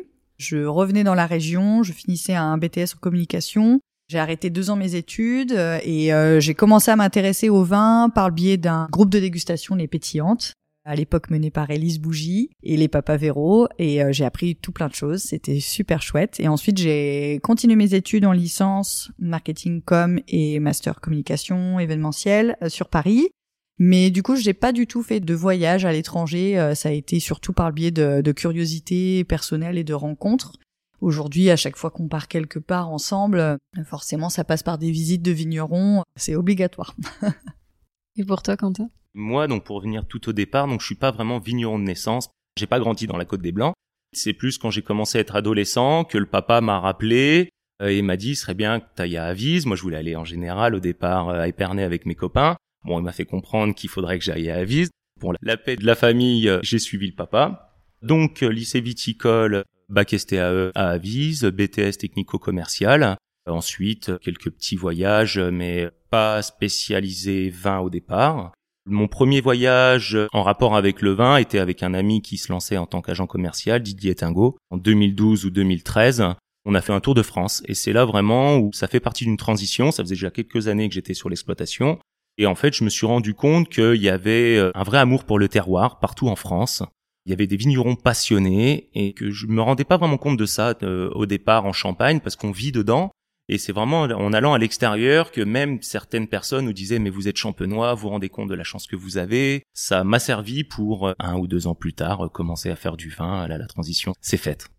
Je 0.44 0.64
revenais 0.64 1.04
dans 1.04 1.14
la 1.14 1.26
région, 1.26 1.82
je 1.82 1.92
finissais 1.92 2.34
un 2.34 2.58
BTS 2.58 2.94
en 2.96 3.00
communication. 3.00 3.80
J'ai 4.08 4.18
arrêté 4.18 4.50
deux 4.50 4.70
ans 4.70 4.76
mes 4.76 4.96
études 4.96 5.52
euh, 5.52 5.78
et 5.82 6.12
euh, 6.12 6.38
j'ai 6.38 6.54
commencé 6.54 6.90
à 6.90 6.96
m'intéresser 6.96 7.48
au 7.48 7.64
vin 7.64 8.10
par 8.14 8.28
le 8.28 8.34
biais 8.34 8.58
d'un 8.58 8.86
groupe 8.90 9.10
de 9.10 9.18
dégustation, 9.18 9.74
les 9.74 9.88
Pétillantes 9.88 10.54
à 10.84 10.94
l'époque 10.94 11.30
menée 11.30 11.50
par 11.50 11.70
Elise 11.70 11.98
Bougie 11.98 12.50
et 12.62 12.76
les 12.76 12.88
Papa 12.88 13.16
Véro 13.16 13.68
et 13.78 14.02
euh, 14.02 14.12
j'ai 14.12 14.24
appris 14.24 14.56
tout 14.56 14.72
plein 14.72 14.88
de 14.88 14.94
choses, 14.94 15.22
c'était 15.22 15.60
super 15.60 16.02
chouette 16.02 16.38
et 16.40 16.48
ensuite 16.48 16.78
j'ai 16.78 17.40
continué 17.42 17.76
mes 17.76 17.94
études 17.94 18.26
en 18.26 18.32
licence 18.32 19.10
marketing 19.18 19.80
com 19.82 20.20
et 20.28 20.60
master 20.60 21.00
communication 21.00 21.78
événementielle 21.78 22.56
euh, 22.62 22.68
sur 22.68 22.88
Paris. 22.88 23.28
Mais 23.78 24.10
du 24.10 24.22
coup, 24.22 24.36
je 24.36 24.46
n'ai 24.46 24.54
pas 24.54 24.72
du 24.72 24.86
tout 24.86 25.02
fait 25.02 25.20
de 25.20 25.34
voyage 25.34 25.84
à 25.84 25.92
l'étranger, 25.92 26.58
euh, 26.58 26.74
ça 26.74 26.90
a 26.90 26.92
été 26.92 27.18
surtout 27.18 27.52
par 27.52 27.68
le 27.68 27.74
biais 27.74 27.90
de, 27.90 28.20
de 28.20 28.32
curiosité 28.32 29.24
personnelle 29.24 29.78
et 29.78 29.84
de 29.84 29.94
rencontres. 29.94 30.52
Aujourd'hui, 31.00 31.50
à 31.50 31.56
chaque 31.56 31.76
fois 31.76 31.90
qu'on 31.90 32.08
part 32.08 32.28
quelque 32.28 32.58
part 32.58 32.90
ensemble, 32.90 33.58
forcément, 33.84 34.30
ça 34.30 34.44
passe 34.44 34.62
par 34.62 34.78
des 34.78 34.90
visites 34.90 35.22
de 35.22 35.32
vignerons, 35.32 36.02
c'est 36.16 36.36
obligatoire. 36.36 36.94
et 38.16 38.24
pour 38.24 38.42
toi, 38.42 38.56
Quentin? 38.56 38.88
Moi, 39.12 39.46
donc 39.46 39.64
pour 39.64 39.76
revenir 39.76 40.06
tout 40.06 40.28
au 40.28 40.32
départ, 40.32 40.66
donc 40.66 40.80
je 40.80 40.86
suis 40.86 40.94
pas 40.94 41.10
vraiment 41.10 41.38
vigneron 41.38 41.78
de 41.78 41.84
naissance. 41.84 42.30
J'ai 42.58 42.66
pas 42.66 42.80
grandi 42.80 43.06
dans 43.06 43.16
la 43.16 43.24
Côte 43.24 43.42
des 43.42 43.52
Blancs. 43.52 43.74
C'est 44.12 44.32
plus 44.32 44.58
quand 44.58 44.70
j'ai 44.70 44.82
commencé 44.82 45.18
à 45.18 45.20
être 45.20 45.36
adolescent 45.36 46.04
que 46.04 46.18
le 46.18 46.26
papa 46.26 46.60
m'a 46.60 46.80
rappelé 46.80 47.50
euh, 47.82 47.88
et 47.88 48.02
m'a 48.02 48.16
dit 48.16 48.30
il 48.30 48.36
serait 48.36 48.54
bien 48.54 48.80
que 48.80 48.86
tu 48.96 49.02
ailles 49.02 49.16
à 49.16 49.24
Avise. 49.24 49.66
Moi, 49.66 49.76
je 49.76 49.82
voulais 49.82 49.96
aller 49.96 50.16
en 50.16 50.24
général 50.24 50.74
au 50.74 50.80
départ 50.80 51.28
euh, 51.28 51.40
à 51.40 51.48
Épernay 51.48 51.82
avec 51.82 52.06
mes 52.06 52.14
copains. 52.14 52.56
Bon, 52.84 52.98
il 52.98 53.02
m'a 53.02 53.12
fait 53.12 53.24
comprendre 53.24 53.74
qu'il 53.74 53.90
faudrait 53.90 54.18
que 54.18 54.24
j'aille 54.24 54.50
à 54.50 54.56
Avise. 54.56 54.90
Pour 55.20 55.34
la 55.40 55.56
paix 55.56 55.76
de 55.76 55.86
la 55.86 55.94
famille, 55.94 56.48
euh, 56.48 56.60
j'ai 56.62 56.78
suivi 56.78 57.06
le 57.06 57.14
papa. 57.14 57.78
Donc, 58.02 58.40
lycée 58.40 58.80
viticole, 58.80 59.64
bac 59.88 60.14
STAE 60.16 60.70
à 60.74 60.90
Avise, 60.90 61.44
BTS 61.44 61.98
technico-commercial. 61.98 63.16
Ensuite, 63.46 64.18
quelques 64.20 64.50
petits 64.50 64.76
voyages, 64.76 65.38
mais 65.38 65.90
pas 66.10 66.42
spécialisés 66.42 67.50
vin 67.50 67.78
au 67.78 67.90
départ. 67.90 68.52
Mon 68.86 69.08
premier 69.08 69.40
voyage 69.40 70.18
en 70.32 70.42
rapport 70.42 70.76
avec 70.76 71.00
le 71.00 71.12
vin 71.12 71.38
était 71.38 71.58
avec 71.58 71.82
un 71.82 71.94
ami 71.94 72.20
qui 72.20 72.36
se 72.36 72.52
lançait 72.52 72.76
en 72.76 72.86
tant 72.86 73.00
qu'agent 73.00 73.26
commercial, 73.26 73.82
Didier 73.82 74.14
Tingo, 74.14 74.58
en 74.70 74.76
2012 74.76 75.46
ou 75.46 75.50
2013. 75.50 76.24
On 76.66 76.74
a 76.74 76.80
fait 76.80 76.92
un 76.92 77.00
tour 77.00 77.14
de 77.14 77.22
France 77.22 77.62
et 77.66 77.74
c'est 77.74 77.92
là 77.92 78.04
vraiment 78.04 78.56
où 78.56 78.72
ça 78.72 78.86
fait 78.86 79.00
partie 79.00 79.24
d'une 79.24 79.38
transition. 79.38 79.90
Ça 79.90 80.02
faisait 80.02 80.14
déjà 80.14 80.30
quelques 80.30 80.68
années 80.68 80.88
que 80.88 80.94
j'étais 80.94 81.14
sur 81.14 81.30
l'exploitation. 81.30 81.98
Et 82.38 82.46
en 82.46 82.54
fait, 82.54 82.74
je 82.74 82.84
me 82.84 82.90
suis 82.90 83.06
rendu 83.06 83.34
compte 83.34 83.68
qu'il 83.68 84.02
y 84.02 84.08
avait 84.08 84.56
euh, 84.56 84.70
un 84.74 84.82
vrai 84.82 84.98
amour 84.98 85.24
pour 85.24 85.38
le 85.38 85.48
terroir 85.48 86.00
partout 86.00 86.28
en 86.28 86.36
France. 86.36 86.82
Il 87.26 87.30
y 87.30 87.32
avait 87.32 87.46
des 87.46 87.56
vignerons 87.56 87.96
passionnés 87.96 88.90
et 88.94 89.14
que 89.14 89.30
je 89.30 89.46
me 89.46 89.62
rendais 89.62 89.84
pas 89.84 89.96
vraiment 89.96 90.18
compte 90.18 90.36
de 90.36 90.46
ça 90.46 90.74
euh, 90.82 91.08
au 91.14 91.26
départ 91.26 91.64
en 91.64 91.72
Champagne 91.72 92.20
parce 92.20 92.36
qu'on 92.36 92.50
vit 92.50 92.72
dedans. 92.72 93.10
Et 93.48 93.58
c'est 93.58 93.72
vraiment 93.72 94.02
en 94.02 94.32
allant 94.32 94.54
à 94.54 94.58
l'extérieur 94.58 95.30
que 95.30 95.42
même 95.42 95.80
certaines 95.82 96.28
personnes 96.28 96.64
nous 96.64 96.72
disaient 96.72 96.98
mais 96.98 97.10
vous 97.10 97.28
êtes 97.28 97.36
champenois, 97.36 97.92
vous 97.94 98.02
vous 98.02 98.08
rendez 98.08 98.30
compte 98.30 98.48
de 98.48 98.54
la 98.54 98.64
chance 98.64 98.86
que 98.86 98.96
vous 98.96 99.18
avez. 99.18 99.62
Ça 99.74 100.02
m'a 100.02 100.18
servi 100.18 100.64
pour 100.64 101.08
euh, 101.08 101.14
un 101.18 101.36
ou 101.36 101.46
deux 101.46 101.66
ans 101.66 101.74
plus 101.74 101.92
tard 101.92 102.30
commencer 102.32 102.70
à 102.70 102.76
faire 102.76 102.96
du 102.96 103.10
vin. 103.10 103.46
Là, 103.46 103.58
la 103.58 103.66
transition 103.66 104.12
c'est 104.20 104.38
faite. 104.38 104.73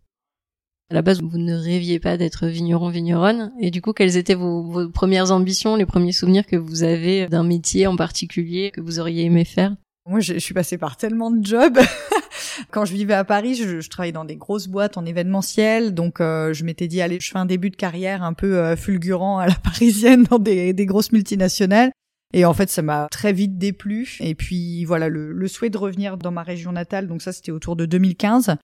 À 0.92 0.94
la 0.94 1.02
base, 1.02 1.20
vous 1.20 1.40
ne 1.40 1.56
rêviez 1.56 2.00
pas 2.00 2.16
d'être 2.16 2.46
vigneron 2.46 2.90
vigneronne. 2.90 3.52
Et 3.60 3.72
du 3.72 3.82
coup, 3.82 3.92
quelles 3.92 4.18
étaient 4.18 4.36
vos, 4.36 4.88
premières 4.90 5.32
ambitions, 5.32 5.76
les 5.76 5.88
premiers 5.88 6.12
souvenirs 6.12 6.46
que 6.46 6.56
vous 6.56 6.84
avez 6.84 7.26
d'un 7.26 7.44
métier 7.44 7.88
en 7.88 7.96
particulier 7.96 8.70
que 8.70 8.82
vous 8.82 9.00
auriez 9.00 9.24
aimé 9.24 9.46
faire? 9.46 9.76
Moi, 10.08 10.20
je, 10.20 10.38
suis 10.38 10.54
passée 10.54 10.78
par 10.78 10.98
tellement 10.98 11.32
de 11.32 11.44
jobs. 11.44 11.80
Quand 12.72 12.86
je 12.86 12.94
vivais 12.94 13.16
à 13.16 13.24
Paris, 13.24 13.56
je, 13.56 13.90
travaillais 13.90 14.12
dans 14.12 14.26
des 14.26 14.36
grosses 14.36 14.68
boîtes 14.68 14.98
en 14.98 15.06
événementiel, 15.06 15.96
donc 15.96 16.22
euh, 16.22 16.54
je 16.54 16.64
m'étais 16.64 16.88
dit 16.88 17.02
allez, 17.02 17.20
je 17.20 17.32
fais 17.32 17.40
un 17.40 17.48
début 17.48 17.72
de 17.72 17.76
carrière 17.76 18.22
un 18.22 18.34
peu 18.34 18.58
euh, 18.60 18.76
fulgurant 18.76 19.40
à 19.40 19.48
la 19.48 19.56
parisienne 19.64 20.26
dans 20.26 20.38
des, 20.38 20.74
des, 20.74 20.86
grosses 20.86 21.12
multinationales. 21.12 21.92
Et 22.32 22.46
en 22.46 22.54
fait, 22.54 22.70
ça 22.70 22.84
m'a 22.84 23.08
très 23.10 23.34
vite 23.34 23.58
déplu. 23.58 24.18
Et 24.20 24.36
puis 24.36 24.86
voilà, 24.86 25.10
le, 25.10 25.32
le, 25.32 25.48
souhait 25.48 25.72
de 25.72 25.78
revenir 25.80 26.18
dans 26.18 26.32
ma 26.32 26.44
région 26.44 26.72
natale, 26.72 27.08
donc 27.08 27.24
ça 27.24 27.34
c'était 27.34 27.52
autour 27.52 27.76
de 27.76 27.88
2015, 27.88 28.56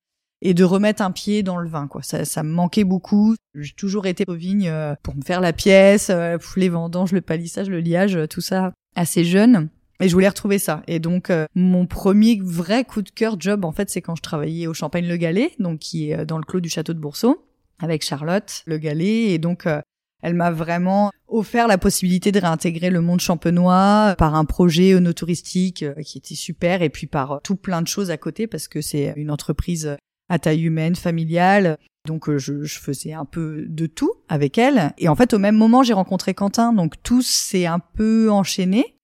et 0.41 0.53
de 0.53 0.63
remettre 0.63 1.01
un 1.01 1.11
pied 1.11 1.43
dans 1.43 1.57
le 1.57 1.69
vin. 1.69 1.87
Quoi, 1.87 2.01
ça, 2.03 2.25
ça 2.25 2.43
me 2.43 2.51
manquait 2.51 2.83
beaucoup. 2.83 3.35
J'ai 3.55 3.73
toujours 3.73 4.05
été 4.05 4.23
aux 4.27 4.35
vignes 4.35 4.69
euh, 4.69 4.95
pour 5.03 5.15
me 5.15 5.21
faire 5.21 5.41
la 5.41 5.53
pièce, 5.53 6.11
les 6.55 6.69
vendanges, 6.69 7.11
le 7.11 7.21
palissage, 7.21 7.69
le 7.69 7.79
liage, 7.79 8.17
tout 8.29 8.41
ça 8.41 8.73
assez 8.95 9.23
jeune. 9.23 9.69
Et 10.01 10.09
je 10.09 10.13
voulais 10.13 10.27
retrouver 10.27 10.57
ça. 10.57 10.81
Et 10.87 10.99
donc, 10.99 11.29
euh, 11.29 11.45
mon 11.53 11.85
premier 11.85 12.39
vrai 12.43 12.83
coup 12.83 13.03
de 13.03 13.11
cœur 13.11 13.39
job, 13.39 13.63
en 13.63 13.71
fait, 13.71 13.89
c'est 13.91 14.01
quand 14.01 14.15
je 14.15 14.23
travaillais 14.23 14.65
au 14.65 14.73
Champagne-Le 14.73 15.15
Galet, 15.15 15.51
donc 15.59 15.79
qui 15.79 16.09
est 16.09 16.19
euh, 16.19 16.25
dans 16.25 16.39
le 16.39 16.43
clos 16.43 16.59
du 16.59 16.69
château 16.69 16.93
de 16.93 16.99
Boursault, 16.99 17.45
avec 17.79 18.03
Charlotte 18.03 18.63
Le 18.65 18.79
Galet. 18.79 19.31
Et 19.31 19.37
donc, 19.37 19.67
euh, 19.67 19.79
elle 20.23 20.33
m'a 20.33 20.49
vraiment 20.49 21.11
offert 21.27 21.67
la 21.67 21.77
possibilité 21.77 22.31
de 22.31 22.39
réintégrer 22.39 22.89
le 22.89 23.01
monde 23.01 23.19
champenois 23.19 24.15
par 24.17 24.33
un 24.33 24.45
projet 24.45 24.99
touristique 25.13 25.85
qui 26.03 26.17
était 26.17 26.35
super, 26.35 26.81
et 26.81 26.89
puis 26.89 27.07
par 27.07 27.39
tout 27.43 27.55
plein 27.55 27.81
de 27.81 27.87
choses 27.87 28.11
à 28.11 28.17
côté, 28.17 28.45
parce 28.45 28.67
que 28.67 28.81
c'est 28.81 29.13
une 29.15 29.31
entreprise 29.31 29.97
à 30.31 30.39
taille 30.39 30.63
humaine, 30.63 30.95
familiale. 30.95 31.77
Donc 32.07 32.35
je, 32.35 32.63
je, 32.63 32.79
faisais 32.79 33.13
un 33.13 33.25
peu 33.25 33.65
de 33.67 33.85
tout 33.85 34.13
avec 34.29 34.57
elle. 34.57 34.93
Et 34.97 35.07
en 35.07 35.15
fait, 35.15 35.33
au 35.33 35.39
même 35.39 35.55
moment, 35.55 35.83
j'ai 35.83 35.93
rencontré 35.93 36.33
Quentin, 36.33 36.73
donc 36.73 36.95
tout 37.03 37.21
s'est 37.21 37.67
un 37.67 37.79
peu 37.79 38.31
enchaîné. 38.31 38.97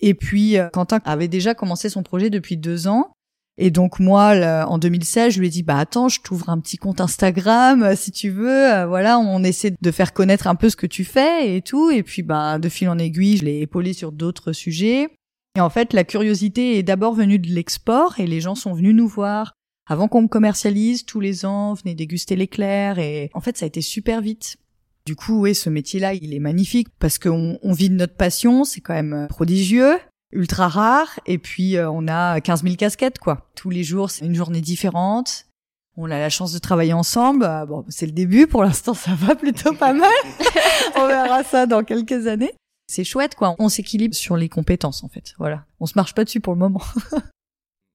Et 0.00 0.14
puis 0.14 0.56
euh, 0.56 0.68
Quentin 0.70 1.00
avait 1.04 1.28
déjà 1.28 1.54
commencé 1.54 1.90
son 1.90 2.02
projet 2.02 2.30
depuis 2.30 2.56
deux 2.56 2.86
ans. 2.86 3.12
Et 3.58 3.70
donc 3.70 4.00
moi, 4.00 4.30
en 4.66 4.78
2016, 4.78 5.34
je 5.34 5.40
lui 5.40 5.48
ai 5.48 5.50
dit 5.50 5.62
bah 5.62 5.76
attends, 5.76 6.08
je 6.08 6.20
t'ouvre 6.22 6.48
un 6.48 6.58
petit 6.60 6.78
compte 6.78 7.00
Instagram 7.00 7.82
euh, 7.82 7.94
si 7.94 8.10
tu 8.10 8.30
veux. 8.30 8.72
Euh, 8.72 8.86
voilà, 8.86 9.18
on 9.18 9.42
essaie 9.42 9.74
de 9.78 9.90
faire 9.90 10.14
connaître 10.14 10.46
un 10.46 10.54
peu 10.54 10.70
ce 10.70 10.76
que 10.76 10.86
tu 10.86 11.04
fais 11.04 11.56
et 11.56 11.60
tout. 11.60 11.90
Et 11.90 12.02
puis 12.02 12.22
bah 12.22 12.58
de 12.58 12.68
fil 12.70 12.88
en 12.88 12.96
aiguille, 12.96 13.36
je 13.36 13.44
l'ai 13.44 13.60
épaulé 13.60 13.92
sur 13.92 14.12
d'autres 14.12 14.52
sujets. 14.52 15.08
Et 15.56 15.60
en 15.60 15.68
fait, 15.68 15.92
la 15.92 16.04
curiosité 16.04 16.78
est 16.78 16.82
d'abord 16.82 17.12
venue 17.12 17.38
de 17.38 17.48
l'export 17.48 18.18
et 18.18 18.26
les 18.26 18.40
gens 18.40 18.54
sont 18.54 18.72
venus 18.72 18.94
nous 18.94 19.08
voir. 19.08 19.52
Avant 19.90 20.06
qu'on 20.06 20.22
me 20.22 20.28
commercialise, 20.28 21.04
tous 21.04 21.18
les 21.18 21.44
ans, 21.44 21.74
venez 21.74 21.96
déguster 21.96 22.36
l'éclair 22.36 23.00
et 23.00 23.28
en 23.34 23.40
fait, 23.40 23.58
ça 23.58 23.64
a 23.64 23.66
été 23.66 23.80
super 23.80 24.20
vite. 24.20 24.56
Du 25.04 25.16
coup, 25.16 25.40
oui, 25.40 25.52
ce 25.52 25.68
métier-là, 25.68 26.14
il 26.14 26.32
est 26.32 26.38
magnifique 26.38 26.86
parce 27.00 27.18
qu'on 27.18 27.58
on 27.60 27.72
vit 27.72 27.90
de 27.90 27.96
notre 27.96 28.14
passion, 28.14 28.62
c'est 28.62 28.80
quand 28.80 28.94
même 28.94 29.26
prodigieux 29.28 29.98
ultra 30.30 30.68
rare. 30.68 31.18
Et 31.26 31.38
puis, 31.38 31.76
euh, 31.76 31.90
on 31.90 32.06
a 32.06 32.40
15 32.40 32.62
000 32.62 32.76
casquettes, 32.76 33.18
quoi. 33.18 33.50
Tous 33.56 33.68
les 33.68 33.82
jours, 33.82 34.10
c'est 34.10 34.24
une 34.24 34.36
journée 34.36 34.60
différente. 34.60 35.46
On 35.96 36.08
a 36.08 36.20
la 36.20 36.30
chance 36.30 36.52
de 36.52 36.60
travailler 36.60 36.92
ensemble. 36.92 37.42
Euh, 37.42 37.66
bon, 37.66 37.84
c'est 37.88 38.06
le 38.06 38.12
début. 38.12 38.46
Pour 38.46 38.62
l'instant, 38.62 38.94
ça 38.94 39.16
va 39.16 39.34
plutôt 39.34 39.72
pas 39.74 39.92
mal. 39.92 40.08
on 40.96 41.08
verra 41.08 41.42
ça 41.42 41.66
dans 41.66 41.82
quelques 41.82 42.28
années. 42.28 42.54
C'est 42.86 43.02
chouette, 43.02 43.34
quoi. 43.34 43.56
On 43.58 43.68
s'équilibre 43.68 44.14
sur 44.14 44.36
les 44.36 44.48
compétences, 44.48 45.02
en 45.02 45.08
fait. 45.08 45.34
Voilà. 45.38 45.64
On 45.80 45.86
se 45.86 45.94
marche 45.96 46.14
pas 46.14 46.22
dessus 46.22 46.38
pour 46.38 46.52
le 46.52 46.60
moment. 46.60 46.82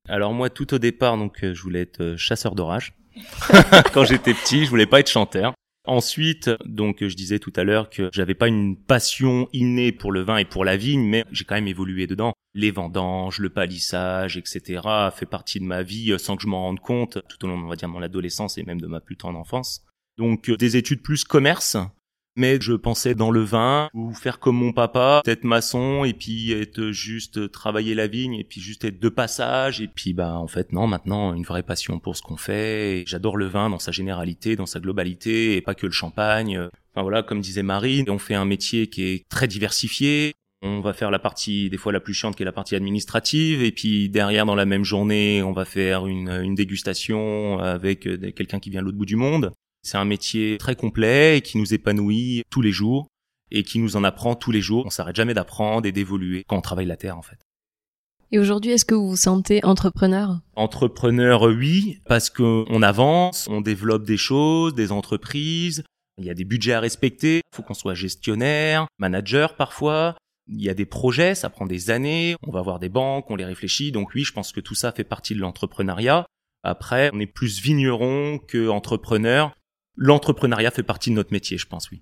Alors 0.08 0.34
moi, 0.34 0.50
tout 0.50 0.74
au 0.74 0.78
départ, 0.78 1.18
donc, 1.18 1.44
euh, 1.44 1.54
je 1.54 1.62
voulais 1.62 1.82
être 1.82 2.16
chasseur 2.18 2.56
d'orage. 2.56 2.94
Quand 3.94 4.06
j'étais 4.06 4.34
petit, 4.34 4.66
je 4.66 4.70
voulais 4.70 4.86
pas 4.86 5.00
être 5.00 5.10
chanteur. 5.10 5.54
Ensuite, 5.88 6.50
donc 6.66 6.98
je 7.02 7.16
disais 7.16 7.38
tout 7.38 7.54
à 7.56 7.64
l'heure 7.64 7.92
que 7.92 8.10
j'avais 8.12 8.34
pas 8.34 8.48
une 8.48 8.76
passion 8.76 9.48
innée 9.54 9.92
pour 9.92 10.12
le 10.12 10.22
vin 10.22 10.38
et 10.38 10.46
pour 10.46 10.66
la 10.66 10.78
vigne, 10.78 11.08
mais 11.08 11.26
j'ai 11.32 11.46
quand 11.46 11.56
même 11.56 11.68
évolué 11.68 12.08
dedans. 12.08 12.34
Les 12.56 12.72
vendanges, 12.72 13.40
le 13.40 13.50
palissage, 13.50 14.36
etc. 14.38 14.82
fait 15.14 15.28
partie 15.28 15.60
de 15.60 15.66
ma 15.66 15.84
vie 15.84 16.12
euh, 16.12 16.18
sans 16.18 16.38
que 16.38 16.42
je 16.42 16.48
m'en 16.48 16.64
rende 16.64 16.80
compte 16.80 17.20
tout 17.30 17.46
au 17.46 17.48
long, 17.48 17.70
de 17.70 17.86
mon 17.86 18.02
adolescence 18.02 18.58
et 18.58 18.64
même 18.64 18.82
de 18.82 18.88
ma 18.88 19.00
plus 19.00 19.16
tendre 19.16 19.38
enfance. 19.38 19.86
Donc 20.18 20.50
euh, 20.50 20.58
des 20.58 20.76
études 20.76 21.04
plus 21.04 21.24
commerce, 21.24 21.78
mais 22.36 22.60
je 22.60 22.74
pensais 22.74 23.16
dans 23.16 23.32
le 23.32 23.42
vin 23.42 23.90
ou 23.94 24.14
faire 24.14 24.40
comme 24.40 24.58
mon 24.58 24.74
papa, 24.74 25.22
être 25.26 25.44
maçon 25.44 26.04
et 26.04 26.14
puis 26.14 26.52
être 26.52 26.92
juste 26.92 27.52
travailler 27.52 27.96
la 27.96 28.08
vigne 28.08 28.36
et 28.36 28.44
puis 28.44 28.62
juste 28.62 28.84
être 28.84 29.00
de 29.00 29.10
passage 29.10 29.82
et 29.82 29.88
puis 29.88 30.14
bah 30.14 30.38
en 30.38 30.48
fait 30.48 30.72
non 30.72 30.88
maintenant 30.88 31.34
une 31.34 31.44
vraie 31.44 31.64
passion 31.64 32.00
pour 32.00 32.16
ce 32.16 32.22
qu'on 32.22 32.38
fait. 32.38 33.04
J'adore 33.08 33.38
le 33.38 33.46
vin 33.46 33.70
dans 33.70 33.80
sa 33.80 33.92
généralité, 33.92 34.56
dans 34.56 34.66
sa 34.66 34.80
globalité 34.80 35.56
et 35.56 35.62
pas 35.62 35.76
que 35.76 35.86
le 35.86 35.92
champagne. 35.92 36.60
Enfin 36.94 37.02
voilà, 37.02 37.24
comme 37.24 37.42
disait 37.42 37.64
Marie, 37.64 38.06
on 38.08 38.20
fait 38.20 38.36
un 38.36 38.46
métier 38.46 38.88
qui 38.88 39.04
est 39.04 39.30
très 39.30 39.48
diversifié. 39.48 40.34
On 40.62 40.80
va 40.80 40.94
faire 40.94 41.12
la 41.12 41.20
partie 41.20 41.70
des 41.70 41.78
fois 41.78 41.92
la 41.92 42.00
plus 42.00 42.14
chiante 42.14 42.36
qui 42.36 42.44
est 42.44 42.46
la 42.46 42.52
partie 42.52 42.76
administrative 42.76 43.62
et 43.62 43.72
puis 43.72 44.10
derrière 44.10 44.46
dans 44.46 44.56
la 44.56 44.66
même 44.66 44.84
journée 44.84 45.44
on 45.44 45.52
va 45.52 45.64
faire 45.64 46.08
une, 46.08 46.30
une 46.30 46.56
dégustation 46.56 47.60
avec 47.60 48.02
quelqu'un 48.36 48.60
qui 48.60 48.70
vient 48.70 48.82
de 48.82 48.86
l'autre 48.86 48.98
bout 48.98 49.06
du 49.06 49.16
monde. 49.16 49.52
C'est 49.86 49.98
un 49.98 50.06
métier 50.06 50.58
très 50.58 50.76
complet 50.76 51.38
et 51.38 51.42
qui 51.42 51.60
nous 51.60 51.76
épanouit 51.76 52.42
tous 52.50 52.62
les 52.62 52.72
jours 52.72 53.08
et 53.52 53.62
qui 53.62 53.78
nous 53.78 53.96
en 53.96 54.04
apprend 54.04 54.34
tous 54.34 54.52
les 54.52 54.62
jours. 54.62 54.84
On 54.88 54.90
s'arrête 54.90 55.16
jamais 55.16 55.36
d'apprendre 55.36 55.86
et 55.86 55.92
d'évoluer 55.92 56.44
quand 56.48 56.58
on 56.58 56.62
travaille 56.62 56.88
la 56.88 56.98
terre 56.98 57.20
en 57.20 57.22
fait. 57.22 57.38
Et 58.32 58.40
aujourd'hui, 58.40 58.72
est-ce 58.72 58.84
que 58.84 58.96
vous 58.96 59.10
vous 59.10 59.16
sentez 59.16 59.64
entrepreneur? 59.64 60.40
Entrepreneur, 60.56 61.44
oui, 61.44 62.00
parce 62.08 62.32
qu'on 62.32 62.82
avance, 62.82 63.48
on 63.48 63.62
développe 63.62 64.06
des 64.06 64.18
choses, 64.18 64.74
des 64.74 64.92
entreprises, 64.92 65.84
il 66.18 66.26
y 66.26 66.32
a 66.32 66.34
des 66.34 66.46
budgets 66.46 66.74
à 66.74 66.80
respecter, 66.80 67.38
il 67.38 67.56
faut 67.56 67.62
qu'on 67.62 67.76
soit 67.76 67.94
gestionnaire, 67.94 68.88
manager 68.98 69.56
parfois, 69.56 70.18
il 70.48 70.64
y 70.64 70.70
a 70.70 70.74
des 70.74 70.88
projets, 70.88 71.36
ça 71.36 71.52
prend 71.52 71.68
des 71.68 71.92
années, 71.92 72.36
on 72.42 72.52
va 72.52 72.64
voir 72.64 72.80
des 72.80 72.90
banques, 72.90 73.30
on 73.30 73.36
les 73.36 73.46
réfléchit, 73.46 73.92
donc 73.92 74.16
oui, 74.16 74.24
je 74.24 74.34
pense 74.34 74.52
que 74.52 74.62
tout 74.62 74.76
ça 74.76 74.92
fait 74.92 75.04
partie 75.04 75.36
de 75.36 75.40
l'entrepreneuriat. 75.40 76.26
Après, 76.64 77.12
on 77.14 77.20
est 77.20 77.28
plus 77.28 77.62
vigneron 77.62 78.40
que 78.40 78.68
entrepreneur 78.68 79.54
l'entrepreneuriat 79.96 80.72
fait 80.72 80.84
partie 80.84 81.10
de 81.10 81.16
notre 81.16 81.32
métier, 81.32 81.58
je 81.58 81.68
pense, 81.68 81.90
oui. 81.92 82.02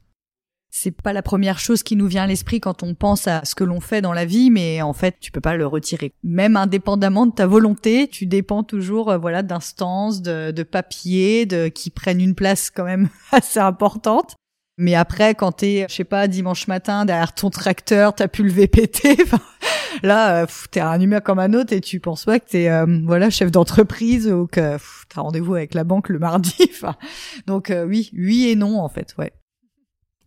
C'est 0.76 0.90
pas 0.90 1.14
la 1.14 1.22
première 1.22 1.60
chose 1.60 1.84
qui 1.84 1.96
nous 1.96 2.08
vient 2.08 2.24
à 2.24 2.28
l'esprit 2.28 2.60
quand 2.60 2.82
on 2.82 2.96
pense 2.96 3.28
à 3.28 3.46
ce 3.46 3.54
que 3.54 3.64
l'on 3.64 3.80
fait 3.80 4.02
dans 4.02 4.12
la 4.12 4.26
vie, 4.26 4.50
mais 4.50 4.82
en 4.82 4.94
fait, 4.94 5.18
tu 5.20 5.32
peux 5.32 5.40
pas 5.40 5.56
le 5.56 5.68
retirer. 5.68 6.14
Même 6.24 6.58
indépendamment 6.58 7.28
de 7.28 7.32
ta 7.32 7.46
volonté, 7.46 8.08
tu 8.08 8.26
dépends 8.26 8.64
toujours, 8.64 9.12
euh, 9.12 9.20
voilà, 9.20 9.44
d'instances, 9.44 10.24
de, 10.24 10.50
de 10.50 10.64
papiers, 10.64 11.46
de 11.46 11.68
qui 11.68 11.92
prennent 11.92 12.22
une 12.22 12.34
place 12.34 12.72
quand 12.72 12.86
même 12.86 13.10
assez 13.32 13.60
importante. 13.60 14.36
Mais 14.77 14.96
après, 14.96 15.36
quand 15.36 15.51
t'es, 15.51 15.86
je 15.88 15.94
sais 15.94 16.03
pas, 16.03 16.27
dimanche 16.27 16.68
matin 16.68 17.06
derrière 17.06 17.34
ton 17.34 17.51
tracteur, 17.51 18.15
t'as 18.15 18.27
pu 18.27 18.44
le 18.44 18.50
VPT, 18.50 19.24
là, 20.03 20.44
euh, 20.44 20.48
t'es 20.72 20.80
un 20.80 21.00
humain 21.00 21.20
comme 21.20 21.38
un 21.38 21.53
autre 21.53 21.74
et 21.74 21.82
tu 21.82 22.00
penses 22.00 22.25
pas 22.25 22.39
que 22.39 22.50
t'es, 22.50 22.70
euh, 22.70 22.86
voilà, 23.06 23.30
chef 23.30 23.51
d'entreprise 23.51 24.27
ou 24.27 24.48
que 24.48 24.77
t'as 25.10 25.22
rendez-vous 25.22 25.53
avec 25.53 25.75
la 25.75 25.84
banque 25.84 26.10
le 26.10 26.18
mardi. 26.18 26.56
donc 27.48 27.70
euh, 27.70 27.86
oui, 27.86 28.10
oui 28.13 28.48
et 28.48 28.56
non 28.56 28.80
en 28.80 28.89
fait, 28.89 29.13
ouais. 29.20 29.32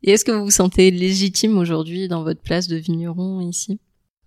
Et 0.05 0.13
est-ce 0.13 0.25
que 0.25 0.31
vous 0.31 0.45
vous 0.45 0.51
sentez 0.53 0.93
légitime 0.93 1.59
aujourd'hui 1.59 2.07
dans 2.07 2.23
votre 2.23 2.41
place 2.41 2.69
de 2.69 2.77
vigneron 2.77 3.41
ici? 3.41 3.81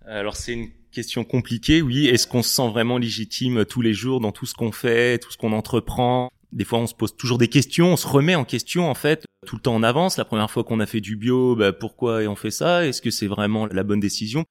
Alors 0.04 0.36
c'est 0.36 0.52
une 0.52 0.68
question 0.92 1.24
compliquée, 1.24 1.80
oui. 1.80 2.08
Est-ce 2.08 2.26
qu'on 2.26 2.42
se 2.42 2.50
sent 2.50 2.68
vraiment 2.68 2.98
légitime 2.98 3.64
tous 3.64 3.80
les 3.80 3.94
jours 3.94 4.20
dans 4.20 4.32
tout 4.32 4.44
ce 4.44 4.52
qu'on 4.52 4.72
fait, 4.72 5.18
tout 5.18 5.32
ce 5.32 5.38
qu'on 5.38 5.52
entreprend? 5.52 6.30
Des 6.52 6.64
fois, 6.64 6.80
on 6.80 6.86
se 6.86 6.94
pose 6.94 7.16
toujours 7.16 7.38
des 7.38 7.48
questions, 7.48 7.92
on 7.92 7.96
se 7.96 8.06
remet 8.06 8.34
en 8.34 8.44
question 8.44 8.90
en 8.90 8.94
fait 8.94 9.24
tout 9.46 9.56
le 9.56 9.62
temps 9.62 9.74
en 9.74 9.82
avance. 9.82 10.16
La 10.16 10.24
première 10.24 10.50
fois 10.50 10.64
qu'on 10.64 10.80
a 10.80 10.86
fait 10.86 11.00
du 11.00 11.16
bio, 11.16 11.56
bah, 11.56 11.72
pourquoi 11.72 12.18
on 12.20 12.36
fait 12.36 12.50
ça? 12.50 12.86
Est-ce 12.86 13.00
que 13.00 13.10
c'est 13.10 13.26
vraiment 13.26 13.66
la 13.66 13.82
bonne 13.82 14.00
décision? 14.00 14.44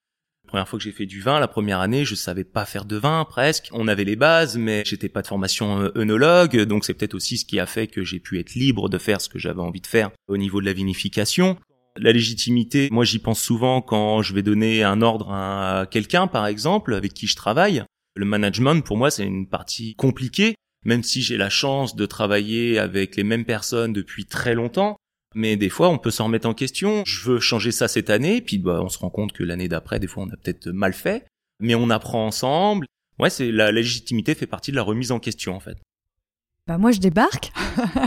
La 0.46 0.51
première 0.51 0.68
fois 0.68 0.79
que 0.79 0.84
j'ai 0.84 0.91
fait 0.91 1.06
du 1.06 1.22
vin, 1.22 1.39
la 1.39 1.48
première 1.48 1.79
année, 1.79 2.06
je 2.06 2.15
savais 2.15 2.44
pas 2.44 2.65
faire 2.65 2.86
de 2.86 2.96
vin 2.96 3.24
presque. 3.29 3.70
On 3.72 3.88
avait 3.88 4.03
les 4.03 4.15
bases, 4.15 4.58
mais 4.58 4.82
j'étais 4.86 5.10
pas 5.10 5.22
de 5.22 5.27
formation 5.27 5.79
euh, 5.79 5.91
œnologue, 5.96 6.60
donc 6.62 6.86
c'est 6.86 6.96
peut-être 6.96 7.13
aussi 7.13 7.38
ce 7.38 7.46
qui 7.46 7.60
a 7.60 7.68
fait 7.68 7.86
que 7.86 8.03
j'ai 8.03 8.20
pu 8.20 8.39
être 8.39 8.56
libre 8.56 8.89
de 8.89 8.98
faire 8.98 9.22
ce 9.22 9.29
que 9.29 9.38
j'avais 9.38 9.62
envie 9.62 9.82
de 9.82 9.88
faire 9.88 10.10
au 10.27 10.38
niveau 10.38 10.60
de 10.60 10.65
la 10.65 10.74
vinification. 10.74 11.58
La 11.98 12.12
légitimité, 12.13 12.88
moi 12.91 13.06
j'y 13.06 13.20
pense 13.20 13.41
souvent 13.41 13.82
quand 13.82 14.24
je 14.24 14.34
vais 14.34 14.41
donner 14.41 14.84
un 14.84 15.01
ordre 15.03 15.32
à 15.32 15.86
quelqu'un, 15.91 16.25
par 16.25 16.48
exemple, 16.48 16.96
avec 16.96 17.13
qui 17.13 17.27
je 17.27 17.36
travaille. 17.36 17.84
Le 18.15 18.25
management, 18.25 18.82
pour 18.82 18.98
moi, 18.98 19.12
c'est 19.12 19.25
une 19.25 19.48
partie 19.48 19.94
compliquée 19.96 20.56
même 20.86 21.03
si 21.03 21.21
j'ai 21.21 21.38
la 21.38 21.50
chance 21.50 21.95
de 21.95 22.05
travailler 22.05 22.79
avec 22.79 23.15
les 23.15 23.24
mêmes 23.24 23.45
personnes 23.45 23.93
depuis 23.93 24.25
très 24.25 24.53
longtemps. 24.53 24.98
Mais 25.36 25.57
des 25.57 25.69
fois, 25.69 25.89
on 25.89 25.98
peut 25.98 26.12
s'en 26.12 26.25
remettre 26.25 26.48
en 26.48 26.53
question. 26.53 27.03
Je 27.05 27.29
veux 27.29 27.39
changer 27.39 27.71
ça 27.71 27.88
cette 27.88 28.09
année, 28.09 28.41
puis 28.41 28.57
bah, 28.57 28.79
on 28.81 28.89
se 28.89 28.98
rend 28.98 29.09
compte 29.09 29.31
que 29.31 29.43
l'année 29.43 29.67
d'après, 29.67 30.00
des 30.00 30.07
fois, 30.07 30.24
on 30.24 30.29
a 30.29 30.38
peut-être 30.38 30.69
mal 30.69 30.93
fait. 30.93 31.25
Mais 31.59 31.75
on 31.75 31.89
apprend 31.89 32.25
ensemble. 32.25 32.88
Ouais, 33.19 33.29
c'est 33.29 33.51
la, 33.51 33.71
légitimité 33.71 34.33
fait 34.33 34.48
partie 34.48 34.71
de 34.71 34.75
la 34.75 34.81
remise 34.81 35.12
en 35.12 35.19
question, 35.19 35.55
en 35.55 35.59
fait. 35.59 35.77
Bah 36.67 36.77
moi, 36.77 36.91
je 36.91 37.00
débarque. 37.00 37.51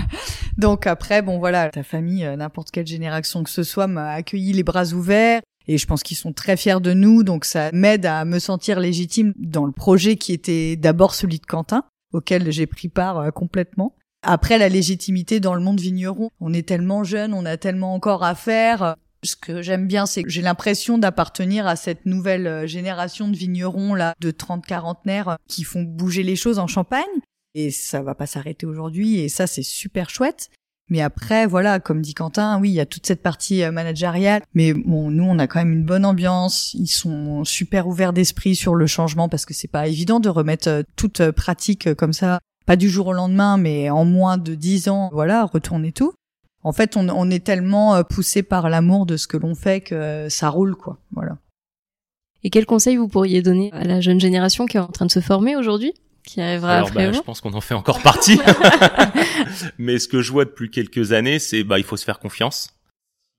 Donc 0.59 0.87
après, 0.87 1.23
bon 1.23 1.39
voilà, 1.39 1.69
ta 1.69 1.83
famille, 1.83 2.25
euh, 2.25 2.37
n'importe 2.37 2.71
quelle 2.71 2.87
génération 2.87 3.43
que 3.43 3.51
ce 3.51 3.63
soit, 3.63 3.87
m'a 3.87 4.11
accueilli 4.13 4.53
les 4.53 4.63
bras 4.63 4.93
ouverts. 4.93 5.43
Et 5.69 5.79
je 5.79 5.87
pense 5.87 6.03
qu'ils 6.03 6.17
sont 6.17 6.33
très 6.33 6.57
fiers 6.57 6.81
de 6.81 6.93
nous, 6.93 7.23
donc 7.23 7.45
ça 7.45 7.71
m'aide 7.73 8.05
à 8.05 8.25
me 8.25 8.41
sentir 8.41 8.81
légitime 8.81 9.33
dans 9.37 9.65
le 9.65 9.71
projet 9.71 10.17
qui 10.17 10.33
était 10.33 10.75
d'abord 10.75 11.15
celui 11.15 11.39
de 11.39 11.47
Quentin 11.47 11.85
auquel 12.13 12.51
j'ai 12.51 12.67
pris 12.67 12.89
part 12.89 13.19
euh, 13.19 13.31
complètement. 13.31 13.97
Après, 14.23 14.59
la 14.59 14.69
légitimité 14.69 15.41
dans 15.41 15.55
le 15.55 15.61
monde 15.61 15.81
vigneron, 15.81 16.31
on 16.41 16.53
est 16.53 16.67
tellement 16.67 17.03
jeune, 17.03 17.35
on 17.35 17.45
a 17.45 17.57
tellement 17.57 17.95
encore 17.95 18.23
à 18.23 18.35
faire. 18.35 18.97
Ce 19.25 19.37
que 19.37 19.63
j'aime 19.63 19.87
bien, 19.87 20.07
c'est 20.07 20.23
que 20.23 20.31
j'ai 20.31 20.43
l'impression 20.43 20.99
d'appartenir 20.99 21.67
à 21.67 21.77
cette 21.77 22.07
nouvelle 22.07 22.47
euh, 22.47 22.67
génération 22.67 23.29
de 23.29 23.37
vignerons 23.37 23.95
là, 23.95 24.15
de 24.21 24.31
30 24.31 24.65
quarantenaires 24.65 25.29
euh, 25.29 25.37
qui 25.49 25.65
font 25.65 25.83
bouger 25.83 26.23
les 26.23 26.37
choses 26.37 26.59
en 26.59 26.67
Champagne. 26.67 27.03
Et 27.55 27.71
ça 27.71 28.03
va 28.03 28.15
pas 28.15 28.27
s'arrêter 28.27 28.67
aujourd'hui. 28.67 29.19
Et 29.19 29.29
ça, 29.29 29.47
c'est 29.47 29.63
super 29.63 30.11
chouette. 30.11 30.51
Mais 30.93 31.01
après, 31.01 31.47
voilà, 31.47 31.81
comme 31.81 32.03
dit 32.03 32.13
Quentin, 32.13 32.61
oui, 32.61 32.69
il 32.69 32.75
y 32.75 32.81
a 32.81 32.85
toute 32.85 33.07
cette 33.07 33.23
partie 33.23 33.63
euh, 33.63 33.73
managériale. 33.73 34.43
Mais 34.53 34.75
nous, 34.75 35.25
on 35.25 35.39
a 35.39 35.47
quand 35.47 35.61
même 35.61 35.73
une 35.73 35.85
bonne 35.85 36.05
ambiance. 36.05 36.75
Ils 36.75 36.87
sont 36.87 37.45
super 37.45 37.87
ouverts 37.87 38.13
d'esprit 38.13 38.55
sur 38.55 38.75
le 38.75 38.87
changement 38.87 39.31
parce 39.31 39.47
que 39.47 39.55
c'est 39.55 39.71
pas 39.71 39.89
évident 39.89 40.21
de 40.21 40.29
remettre 40.29 40.69
euh, 40.69 40.83
toute 40.95 41.23
euh, 41.23 41.33
pratique 41.33 41.95
comme 41.95 42.13
ça, 42.13 42.41
pas 42.67 42.77
du 42.77 42.91
jour 42.91 43.07
au 43.07 43.13
lendemain, 43.15 43.57
mais 43.57 43.89
en 43.89 44.05
moins 44.05 44.37
de 44.37 44.55
dix 44.55 44.91
ans, 44.91 45.09
voilà, 45.15 45.47
retourner 45.47 45.93
tout. 45.93 46.13
En 46.63 46.73
fait, 46.73 46.95
on, 46.99 47.09
on 47.09 47.31
est 47.31 47.43
tellement 47.43 48.05
poussé 48.05 48.43
par 48.43 48.69
l'amour 48.69 49.07
de 49.07 49.17
ce 49.17 49.27
que 49.27 49.39
l'on 49.39 49.55
fait 49.55 49.81
que 49.81 50.27
ça 50.29 50.51
roule, 50.51 50.77
quoi. 50.77 50.99
Voilà. 51.13 51.39
Et 52.45 52.51
quel 52.51 52.67
conseil 52.67 52.99
vous 52.99 53.09
pourriez 53.09 53.41
donner 53.41 53.71
à 53.73 53.85
la 53.85 54.03
jeune 54.03 54.21
génération 54.21 54.67
qui 54.67 54.77
est 54.77 54.81
en 54.81 54.89
train 54.89 55.07
de 55.07 55.11
se 55.11 55.21
former 55.21 55.57
aujourd'hui? 55.57 55.95
Qui 56.25 56.41
arrivera 56.41 56.77
Alors, 56.77 56.89
après 56.89 57.07
bah, 57.07 57.13
Je 57.13 57.21
pense 57.21 57.41
qu'on 57.41 57.55
en 57.55 57.61
fait 57.61 57.75
encore 57.75 58.01
partie. 58.01 58.39
Mais 59.79 59.99
ce 59.99 60.09
que 60.09 60.23
je 60.23 60.33
vois 60.33 60.45
depuis 60.45 60.71
quelques 60.71 61.13
années, 61.13 61.39
c'est 61.39 61.65
bah 61.65 61.79
il 61.79 61.85
faut 61.85 61.97
se 61.97 62.05
faire 62.05 62.19
confiance. 62.19 62.71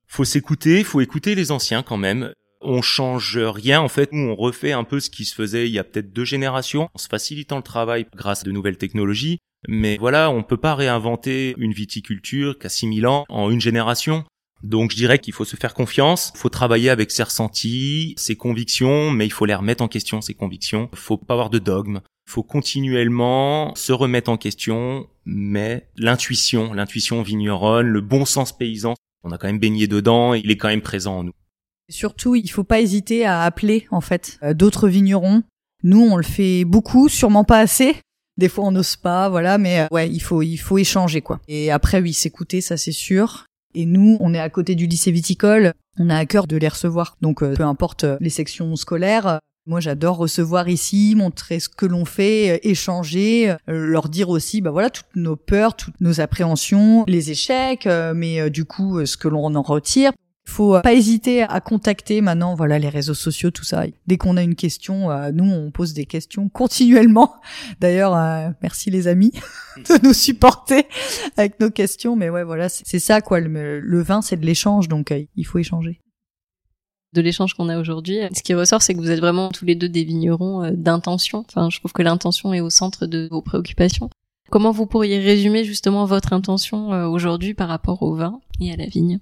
Faut 0.07 0.25
s'écouter, 0.25 0.83
faut 0.83 1.01
écouter 1.01 1.35
les 1.35 1.51
anciens 1.51 1.83
quand 1.83 1.97
même. 1.97 2.33
On 2.61 2.81
change 2.81 3.37
rien 3.37 3.81
en 3.81 3.89
fait, 3.89 4.13
nous 4.13 4.29
on 4.29 4.35
refait 4.35 4.71
un 4.71 4.85
peu 4.85 4.99
ce 4.99 5.09
qui 5.09 5.25
se 5.25 5.35
faisait 5.35 5.67
il 5.67 5.73
y 5.73 5.79
a 5.79 5.83
peut-être 5.83 6.13
deux 6.13 6.23
générations, 6.23 6.89
en 6.93 6.97
se 6.97 7.07
facilitant 7.07 7.57
le 7.57 7.63
travail 7.63 8.05
grâce 8.15 8.41
à 8.41 8.43
de 8.45 8.51
nouvelles 8.51 8.77
technologies. 8.77 9.39
Mais 9.67 9.97
voilà, 9.97 10.29
on 10.29 10.43
peut 10.43 10.57
pas 10.57 10.75
réinventer 10.75 11.55
une 11.57 11.73
viticulture 11.73 12.57
qui 12.57 12.67
a 12.67 12.69
6000 12.69 13.07
ans 13.07 13.25
en 13.29 13.49
une 13.49 13.61
génération. 13.61 14.23
Donc 14.61 14.91
je 14.91 14.95
dirais 14.95 15.19
qu'il 15.19 15.33
faut 15.33 15.43
se 15.43 15.57
faire 15.57 15.73
confiance, 15.73 16.31
il 16.35 16.37
faut 16.37 16.49
travailler 16.49 16.89
avec 16.89 17.11
ses 17.11 17.23
ressentis, 17.23 18.13
ses 18.17 18.37
convictions, 18.37 19.11
mais 19.11 19.25
il 19.25 19.31
faut 19.31 19.45
les 19.45 19.55
remettre 19.55 19.83
en 19.83 19.89
question, 19.89 20.21
ces 20.21 20.33
convictions. 20.33 20.89
Il 20.93 20.97
faut 20.97 21.17
pas 21.17 21.33
avoir 21.33 21.49
de 21.49 21.59
dogme. 21.59 21.99
Faut 22.25 22.43
continuellement 22.43 23.75
se 23.75 23.91
remettre 23.91 24.29
en 24.29 24.37
question, 24.37 25.07
mais 25.25 25.87
l'intuition, 25.97 26.73
l'intuition 26.73 27.21
vigneronne, 27.21 27.87
le 27.87 28.01
bon 28.01 28.25
sens 28.25 28.57
paysan, 28.57 28.95
on 29.23 29.31
a 29.31 29.37
quand 29.37 29.47
même 29.47 29.59
baigné 29.59 29.87
dedans, 29.87 30.33
il 30.33 30.51
est 30.51 30.57
quand 30.57 30.67
même 30.67 30.81
présent 30.81 31.19
en 31.19 31.23
nous. 31.23 31.33
Surtout, 31.89 32.35
il 32.35 32.49
faut 32.49 32.63
pas 32.63 32.81
hésiter 32.81 33.25
à 33.25 33.43
appeler 33.43 33.87
en 33.91 34.01
fait 34.01 34.39
euh, 34.43 34.53
d'autres 34.53 34.87
vignerons. 34.87 35.43
Nous, 35.83 36.01
on 36.01 36.15
le 36.15 36.23
fait 36.23 36.63
beaucoup, 36.65 37.09
sûrement 37.09 37.43
pas 37.43 37.59
assez. 37.59 37.97
Des 38.37 38.49
fois, 38.49 38.65
on 38.65 38.71
n'ose 38.71 38.95
pas, 38.95 39.29
voilà, 39.29 39.57
mais 39.57 39.81
euh, 39.81 39.87
ouais, 39.91 40.09
il 40.09 40.21
faut, 40.21 40.41
il 40.41 40.57
faut 40.57 40.77
échanger 40.77 41.21
quoi. 41.21 41.39
Et 41.47 41.71
après, 41.71 42.01
oui, 42.01 42.13
s'écouter, 42.13 42.61
ça 42.61 42.77
c'est 42.77 42.93
sûr. 42.93 43.45
Et 43.75 43.85
nous, 43.85 44.17
on 44.19 44.33
est 44.33 44.39
à 44.39 44.49
côté 44.49 44.75
du 44.75 44.87
lycée 44.87 45.11
viticole, 45.11 45.73
on 45.99 46.09
a 46.09 46.17
à 46.17 46.25
cœur 46.25 46.47
de 46.47 46.57
les 46.57 46.67
recevoir. 46.67 47.17
Donc, 47.21 47.43
euh, 47.43 47.53
peu 47.53 47.63
importe 47.63 48.05
les 48.19 48.29
sections 48.29 48.75
scolaires, 48.75 49.39
moi, 49.65 49.79
j'adore 49.79 50.17
recevoir 50.17 50.69
ici, 50.69 51.13
montrer 51.15 51.59
ce 51.59 51.69
que 51.69 51.85
l'on 51.85 52.05
fait, 52.05 52.59
échanger, 52.67 53.55
leur 53.67 54.09
dire 54.09 54.29
aussi, 54.29 54.61
bah 54.61 54.71
voilà, 54.71 54.89
toutes 54.89 55.15
nos 55.15 55.35
peurs, 55.35 55.75
toutes 55.75 55.99
nos 56.01 56.19
appréhensions, 56.19 57.05
les 57.07 57.31
échecs, 57.31 57.87
mais 58.15 58.49
du 58.49 58.65
coup, 58.65 59.05
ce 59.05 59.17
que 59.17 59.27
l'on 59.27 59.55
en 59.55 59.61
retire. 59.61 60.11
Il 60.45 60.51
faut 60.51 60.81
pas 60.81 60.93
hésiter 60.93 61.43
à 61.43 61.61
contacter 61.61 62.19
maintenant, 62.19 62.53
voilà, 62.53 62.77
les 62.77 62.89
réseaux 62.89 63.13
sociaux, 63.13 63.49
tout 63.49 63.63
ça. 63.63 63.85
Dès 64.07 64.17
qu'on 64.17 64.35
a 64.35 64.43
une 64.43 64.55
question, 64.55 65.09
euh, 65.09 65.31
nous, 65.31 65.49
on 65.49 65.71
pose 65.71 65.93
des 65.93 66.05
questions 66.05 66.49
continuellement. 66.49 67.35
D'ailleurs, 67.79 68.13
euh, 68.15 68.49
merci 68.61 68.89
les 68.89 69.07
amis 69.07 69.31
de 69.77 70.05
nous 70.05 70.13
supporter 70.13 70.85
avec 71.37 71.59
nos 71.61 71.69
questions. 71.69 72.17
Mais 72.17 72.29
ouais, 72.29 72.43
voilà, 72.43 72.67
c'est 72.67 72.99
ça, 72.99 73.21
quoi. 73.21 73.39
Le, 73.39 74.01
vin, 74.01 74.21
c'est 74.21 74.35
de 74.35 74.45
l'échange, 74.45 74.89
donc 74.89 75.11
euh, 75.11 75.23
il 75.35 75.45
faut 75.45 75.59
échanger. 75.59 76.01
De 77.13 77.21
l'échange 77.21 77.53
qu'on 77.53 77.69
a 77.69 77.79
aujourd'hui, 77.79 78.17
ce 78.35 78.41
qui 78.41 78.55
ressort, 78.55 78.81
c'est 78.81 78.95
que 78.95 78.99
vous 78.99 79.11
êtes 79.11 79.19
vraiment 79.19 79.49
tous 79.49 79.65
les 79.65 79.75
deux 79.75 79.89
des 79.89 80.03
vignerons 80.03 80.71
d'intention. 80.71 81.45
Enfin, 81.47 81.69
je 81.69 81.79
trouve 81.79 81.93
que 81.93 82.01
l'intention 82.01 82.53
est 82.53 82.61
au 82.61 82.71
centre 82.71 83.05
de 83.05 83.27
vos 83.29 83.41
préoccupations. 83.41 84.09
Comment 84.49 84.71
vous 84.71 84.87
pourriez 84.87 85.19
résumer 85.19 85.63
justement 85.63 86.05
votre 86.05 86.33
intention 86.33 86.89
aujourd'hui 87.11 87.53
par 87.53 87.67
rapport 87.67 88.01
au 88.01 88.15
vin 88.15 88.39
et 88.59 88.73
à 88.73 88.75
la 88.75 88.87
vigne? 88.87 89.19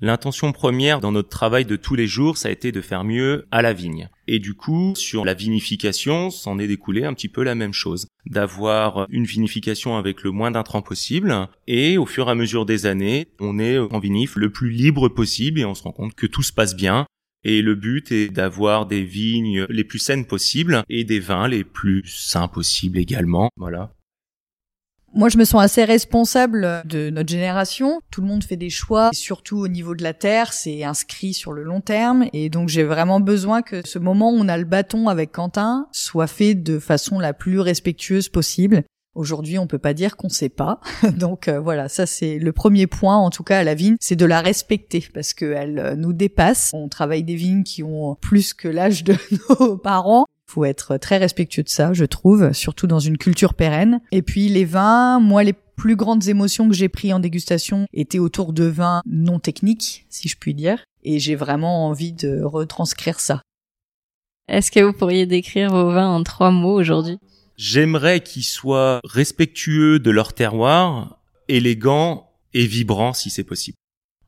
L'intention 0.00 0.50
première 0.50 0.98
dans 0.98 1.12
notre 1.12 1.28
travail 1.28 1.64
de 1.64 1.76
tous 1.76 1.94
les 1.94 2.08
jours, 2.08 2.36
ça 2.36 2.48
a 2.48 2.50
été 2.50 2.72
de 2.72 2.80
faire 2.80 3.04
mieux 3.04 3.46
à 3.52 3.62
la 3.62 3.72
vigne. 3.72 4.08
Et 4.26 4.40
du 4.40 4.54
coup, 4.54 4.94
sur 4.96 5.24
la 5.24 5.32
vinification, 5.32 6.30
s'en 6.30 6.58
est 6.58 6.66
découlé 6.66 7.04
un 7.04 7.14
petit 7.14 7.28
peu 7.28 7.44
la 7.44 7.54
même 7.54 7.72
chose. 7.72 8.06
D'avoir 8.26 9.06
une 9.10 9.26
vinification 9.26 9.96
avec 9.96 10.24
le 10.24 10.32
moins 10.32 10.50
d'intrants 10.50 10.82
possible. 10.82 11.46
Et 11.68 11.98
au 11.98 12.06
fur 12.06 12.26
et 12.26 12.32
à 12.32 12.34
mesure 12.34 12.66
des 12.66 12.86
années, 12.86 13.28
on 13.38 13.60
est 13.60 13.78
en 13.78 14.00
vinif 14.00 14.34
le 14.34 14.50
plus 14.50 14.70
libre 14.70 15.08
possible 15.08 15.60
et 15.60 15.64
on 15.64 15.74
se 15.74 15.84
rend 15.84 15.92
compte 15.92 16.14
que 16.14 16.26
tout 16.26 16.42
se 16.42 16.52
passe 16.52 16.74
bien. 16.74 17.06
Et 17.44 17.62
le 17.62 17.74
but 17.74 18.12
est 18.12 18.28
d'avoir 18.28 18.86
des 18.86 19.02
vignes 19.02 19.66
les 19.68 19.84
plus 19.84 19.98
saines 19.98 20.26
possibles 20.26 20.82
et 20.88 21.04
des 21.04 21.20
vins 21.20 21.48
les 21.48 21.64
plus 21.64 22.04
sains 22.06 22.48
possibles 22.48 22.98
également. 22.98 23.50
Voilà. 23.56 23.92
Moi, 25.14 25.28
je 25.28 25.36
me 25.36 25.44
sens 25.44 25.62
assez 25.62 25.84
responsable 25.84 26.82
de 26.86 27.10
notre 27.10 27.28
génération. 27.28 28.00
Tout 28.10 28.22
le 28.22 28.28
monde 28.28 28.44
fait 28.44 28.56
des 28.56 28.70
choix, 28.70 29.10
surtout 29.12 29.58
au 29.58 29.68
niveau 29.68 29.94
de 29.94 30.02
la 30.02 30.14
terre, 30.14 30.54
c'est 30.54 30.84
inscrit 30.84 31.34
sur 31.34 31.52
le 31.52 31.64
long 31.64 31.82
terme. 31.82 32.24
Et 32.32 32.48
donc, 32.48 32.70
j'ai 32.70 32.82
vraiment 32.82 33.20
besoin 33.20 33.60
que 33.60 33.86
ce 33.86 33.98
moment 33.98 34.30
où 34.30 34.36
on 34.36 34.48
a 34.48 34.56
le 34.56 34.64
bâton 34.64 35.08
avec 35.08 35.32
Quentin 35.32 35.86
soit 35.92 36.26
fait 36.26 36.54
de 36.54 36.78
façon 36.78 37.18
la 37.18 37.34
plus 37.34 37.60
respectueuse 37.60 38.30
possible. 38.30 38.84
Aujourd'hui, 39.14 39.58
on 39.58 39.66
peut 39.66 39.78
pas 39.78 39.92
dire 39.92 40.16
qu'on 40.16 40.30
sait 40.30 40.48
pas. 40.48 40.80
Donc 41.16 41.48
euh, 41.48 41.60
voilà, 41.60 41.88
ça 41.88 42.06
c'est 42.06 42.38
le 42.38 42.52
premier 42.52 42.86
point, 42.86 43.16
en 43.16 43.30
tout 43.30 43.42
cas 43.42 43.58
à 43.58 43.64
la 43.64 43.74
vigne, 43.74 43.96
c'est 44.00 44.16
de 44.16 44.24
la 44.24 44.40
respecter 44.40 45.06
parce 45.12 45.34
qu'elle 45.34 45.78
euh, 45.78 45.96
nous 45.96 46.12
dépasse. 46.12 46.70
On 46.72 46.88
travaille 46.88 47.22
des 47.22 47.36
vignes 47.36 47.62
qui 47.62 47.82
ont 47.82 48.16
plus 48.20 48.54
que 48.54 48.68
l'âge 48.68 49.04
de 49.04 49.14
nos 49.60 49.76
parents 49.76 50.26
faut 50.46 50.64
être 50.66 50.98
très 50.98 51.16
respectueux 51.16 51.62
de 51.62 51.70
ça, 51.70 51.94
je 51.94 52.04
trouve, 52.04 52.52
surtout 52.52 52.86
dans 52.86 52.98
une 52.98 53.16
culture 53.16 53.54
pérenne. 53.54 54.00
Et 54.10 54.20
puis 54.20 54.48
les 54.48 54.66
vins, 54.66 55.18
moi 55.18 55.44
les 55.44 55.54
plus 55.54 55.96
grandes 55.96 56.28
émotions 56.28 56.68
que 56.68 56.74
j'ai 56.74 56.90
pris 56.90 57.12
en 57.12 57.20
dégustation 57.20 57.86
étaient 57.92 58.18
autour 58.18 58.52
de 58.52 58.64
vins 58.64 59.00
non 59.06 59.38
techniques, 59.38 60.06
si 60.10 60.28
je 60.28 60.36
puis 60.36 60.54
dire, 60.54 60.84
et 61.02 61.18
j'ai 61.18 61.36
vraiment 61.36 61.86
envie 61.86 62.12
de 62.12 62.42
retranscrire 62.42 63.18
ça. 63.18 63.40
Est-ce 64.48 64.70
que 64.70 64.80
vous 64.80 64.92
pourriez 64.92 65.24
décrire 65.24 65.70
vos 65.70 65.90
vins 65.90 66.10
en 66.10 66.22
trois 66.22 66.50
mots 66.50 66.78
aujourd'hui? 66.78 67.18
J'aimerais 67.56 68.20
qu'ils 68.20 68.44
soient 68.44 69.00
respectueux 69.04 69.98
de 69.98 70.10
leur 70.10 70.32
terroir, 70.32 71.18
élégants 71.48 72.30
et 72.54 72.66
vibrants 72.66 73.12
si 73.12 73.30
c'est 73.30 73.44
possible. 73.44 73.76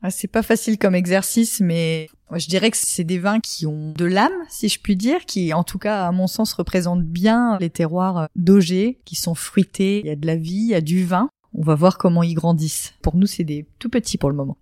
Ah, 0.01 0.11
c'est 0.11 0.27
pas 0.27 0.43
facile 0.43 0.77
comme 0.77 0.93
exercice, 0.93 1.61
mais 1.61 2.09
je 2.31 2.47
dirais 2.47 2.69
que 2.69 2.77
c'est 2.77 3.03
des 3.03 3.17
vins 3.17 3.39
qui 3.39 3.65
ont 3.65 3.93
de 3.93 4.05
l'âme, 4.05 4.31
si 4.49 4.69
je 4.69 4.79
puis 4.79 4.95
dire, 4.95 5.25
qui, 5.25 5.51
en 5.53 5.63
tout 5.63 5.79
cas, 5.79 6.05
à 6.05 6.11
mon 6.11 6.27
sens, 6.27 6.53
représentent 6.53 7.05
bien 7.05 7.57
les 7.59 7.71
terroirs 7.71 8.27
d'Auger, 8.35 8.99
qui 9.05 9.15
sont 9.15 9.33
fruités. 9.33 10.01
Il 10.01 10.07
y 10.07 10.11
a 10.11 10.15
de 10.15 10.27
la 10.27 10.35
vie, 10.35 10.57
il 10.57 10.67
y 10.67 10.75
a 10.75 10.81
du 10.81 11.03
vin. 11.03 11.29
On 11.53 11.63
va 11.63 11.73
voir 11.73 11.97
comment 11.97 12.21
ils 12.21 12.35
grandissent. 12.35 12.93
Pour 13.01 13.15
nous, 13.15 13.25
c'est 13.25 13.43
des 13.43 13.65
tout 13.79 13.89
petits 13.89 14.17
pour 14.17 14.29
le 14.29 14.35
moment. 14.35 14.57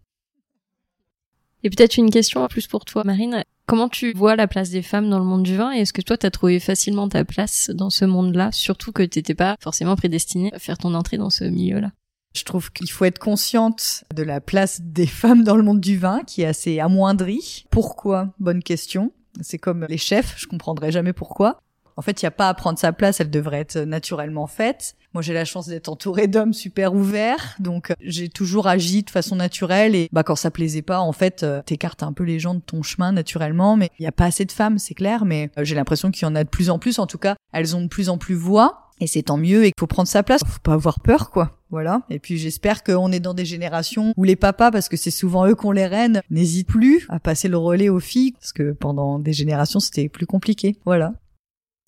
Et 1.64 1.70
peut-être 1.70 1.98
une 1.98 2.10
question 2.10 2.46
plus 2.48 2.68
pour 2.68 2.86
toi, 2.86 3.04
Marine. 3.06 3.44
Comment 3.66 3.88
tu 3.88 4.12
vois 4.14 4.36
la 4.36 4.48
place 4.48 4.70
des 4.70 4.82
femmes 4.82 5.10
dans 5.10 5.20
le 5.20 5.26
monde 5.26 5.44
du 5.44 5.56
vin? 5.56 5.74
Et 5.74 5.80
est-ce 5.80 5.94
que 5.94 6.02
toi, 6.02 6.18
tu 6.18 6.26
as 6.26 6.32
trouvé 6.32 6.60
facilement 6.60 7.08
ta 7.08 7.24
place 7.24 7.70
dans 7.74 7.90
ce 7.90 8.04
monde-là, 8.04 8.52
surtout 8.52 8.92
que 8.92 9.04
t'étais 9.04 9.36
pas 9.36 9.56
forcément 9.62 9.96
prédestiné 9.96 10.54
à 10.54 10.60
faire 10.60 10.78
ton 10.78 10.94
entrée 10.94 11.18
dans 11.18 11.30
ce 11.30 11.46
milieu-là 11.46 11.92
je 12.36 12.44
trouve 12.44 12.72
qu'il 12.72 12.90
faut 12.90 13.06
être 13.06 13.20
consciente 13.20 14.04
de 14.14 14.24
la 14.24 14.42
place 14.42 14.82
des 14.82 15.08
femmes 15.08 15.44
dans 15.44 15.56
le 15.56 15.64
monde 15.64 15.80
du 15.80 15.98
vin, 15.98 16.22
qui 16.26 16.42
est 16.42 16.46
assez 16.48 16.80
amoindrie. 16.80 17.66
Pourquoi? 17.70 18.34
Bonne 18.40 18.64
question. 18.64 19.14
C'est 19.42 19.58
comme 19.58 19.86
les 19.90 19.98
chefs, 19.98 20.36
je 20.38 20.48
comprendrai 20.48 20.92
jamais 20.92 21.14
pourquoi. 21.14 21.60
En 21.98 22.02
fait, 22.02 22.22
il 22.22 22.26
n'y 22.26 22.28
a 22.28 22.32
pas 22.32 22.50
à 22.50 22.54
prendre 22.54 22.80
sa 22.80 22.94
place, 22.94 23.20
elle 23.20 23.30
devrait 23.30 23.60
être 23.60 23.78
naturellement 23.80 24.48
faite. 24.48 24.96
Moi, 25.14 25.22
j'ai 25.22 25.34
la 25.34 25.46
chance 25.46 25.68
d'être 25.68 25.90
entourée 25.90 26.28
d'hommes 26.28 26.54
super 26.54 26.96
ouverts, 26.96 27.56
donc 27.60 27.94
j'ai 28.02 28.30
toujours 28.30 28.68
agi 28.68 29.04
de 29.04 29.12
façon 29.12 29.36
naturelle. 29.36 29.94
Et 29.94 30.10
bah, 30.12 30.24
quand 30.24 30.36
ça 30.36 30.50
plaisait 30.50 30.82
pas, 30.82 31.00
en 31.00 31.12
fait, 31.12 31.44
euh, 31.44 31.62
t'écartes 31.64 32.02
un 32.02 32.14
peu 32.14 32.24
les 32.24 32.40
gens 32.40 32.56
de 32.56 32.62
ton 32.62 32.82
chemin 32.82 33.12
naturellement. 33.12 33.78
Mais 33.78 33.90
il 34.00 34.04
n'y 34.04 34.08
a 34.08 34.12
pas 34.12 34.26
assez 34.26 34.46
de 34.46 34.52
femmes, 34.52 34.80
c'est 34.80 34.96
clair. 34.96 35.26
Mais 35.26 35.52
euh, 35.58 35.64
j'ai 35.64 35.76
l'impression 35.76 36.10
qu'il 36.10 36.28
y 36.28 36.32
en 36.32 36.36
a 36.36 36.44
de 36.44 36.50
plus 36.50 36.72
en 36.72 36.80
plus. 36.80 36.98
En 36.98 37.06
tout 37.06 37.20
cas, 37.20 37.36
elles 37.52 37.76
ont 37.76 37.82
de 37.82 37.88
plus 37.88 38.10
en 38.10 38.18
plus 38.18 38.36
voix. 38.36 38.80
Et 39.00 39.08
c'est 39.08 39.24
tant 39.24 39.38
mieux 39.38 39.66
et 39.66 39.72
qu'il 39.72 39.80
faut 39.80 39.88
prendre 39.88 40.08
sa 40.08 40.24
place. 40.24 40.42
Faut 40.48 40.60
pas 40.62 40.74
avoir 40.74 41.00
peur, 41.00 41.30
quoi. 41.30 41.58
Voilà. 41.70 42.04
Et 42.12 42.20
puis 42.20 42.38
j'espère 42.38 42.84
qu'on 42.84 43.12
est 43.12 43.20
dans 43.20 43.34
des 43.34 43.46
générations 43.46 44.14
où 44.16 44.24
les 44.24 44.36
papas, 44.36 44.70
parce 44.70 44.90
que 44.90 44.96
c'est 44.96 45.12
souvent 45.12 45.48
eux 45.48 45.56
qu'on 45.56 45.72
les 45.72 45.88
rênes, 45.88 46.22
n'hésitent 46.30 46.68
plus 46.68 47.08
à 47.10 47.20
passer 47.20 47.48
le 47.48 47.58
relais 47.58 47.90
aux 47.90 48.00
filles, 48.00 48.34
parce 48.34 48.54
que 48.54 48.74
pendant 48.74 49.18
des 49.18 49.34
générations 49.34 49.80
c'était 49.80 50.08
plus 50.08 50.28
compliqué. 50.28 50.78
Voilà. 50.86 51.14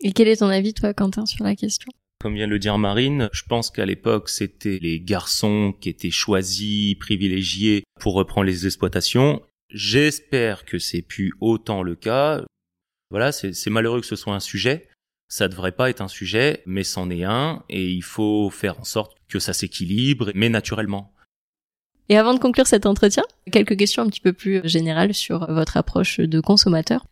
Et 0.02 0.12
quel 0.12 0.28
est 0.28 0.38
ton 0.38 0.50
avis, 0.50 0.74
toi, 0.74 0.94
Quentin, 0.94 1.26
sur 1.26 1.44
la 1.44 1.56
question? 1.56 1.92
Comme 2.22 2.36
vient 2.36 2.48
de 2.48 2.52
le 2.52 2.60
dire 2.60 2.78
Marine, 2.78 3.30
je 3.34 3.44
pense 3.48 3.70
qu'à 3.70 3.86
l'époque, 3.86 4.30
c'était 4.30 4.80
les 4.82 5.00
garçons 5.00 5.74
qui 5.80 5.90
étaient 5.90 6.12
choisis, 6.12 6.96
privilégiés 6.96 7.84
pour 8.00 8.14
reprendre 8.14 8.48
les 8.48 8.66
exploitations. 8.66 9.42
J'espère 9.70 10.66
que 10.66 10.80
c'est 10.80 11.02
plus 11.02 11.34
autant 11.40 11.84
le 11.84 11.96
cas. 11.96 12.42
Voilà, 13.12 13.32
c'est 13.32 13.70
malheureux 13.70 14.02
que 14.02 14.08
ce 14.08 14.16
soit 14.16 14.34
un 14.34 14.40
sujet, 14.40 14.90
ça 15.28 15.48
devrait 15.48 15.72
pas 15.72 15.90
être 15.90 16.02
un 16.02 16.08
sujet, 16.08 16.62
mais 16.66 16.84
c'en 16.84 17.10
est 17.10 17.24
un, 17.24 17.64
et 17.70 17.90
il 17.90 18.04
faut 18.04 18.50
faire 18.50 18.80
en 18.80 18.84
sorte 18.84 19.18
que 19.28 19.40
ça 19.40 19.54
s'équilibre, 19.54 20.32
mais 20.36 20.50
naturellement. 20.50 21.14
Et 22.10 22.18
avant 22.18 22.34
de 22.34 22.40
conclure 22.40 22.68
cet 22.68 22.86
entretien, 22.86 23.24
quelques 23.52 23.78
questions 23.78 24.04
un 24.04 24.08
petit 24.08 24.22
peu 24.22 24.34
plus 24.34 24.62
générales 24.64 25.14
sur 25.14 25.52
votre 25.52 25.78
approche 25.78 26.20
de 26.20 26.40
consommateur. 26.40 27.06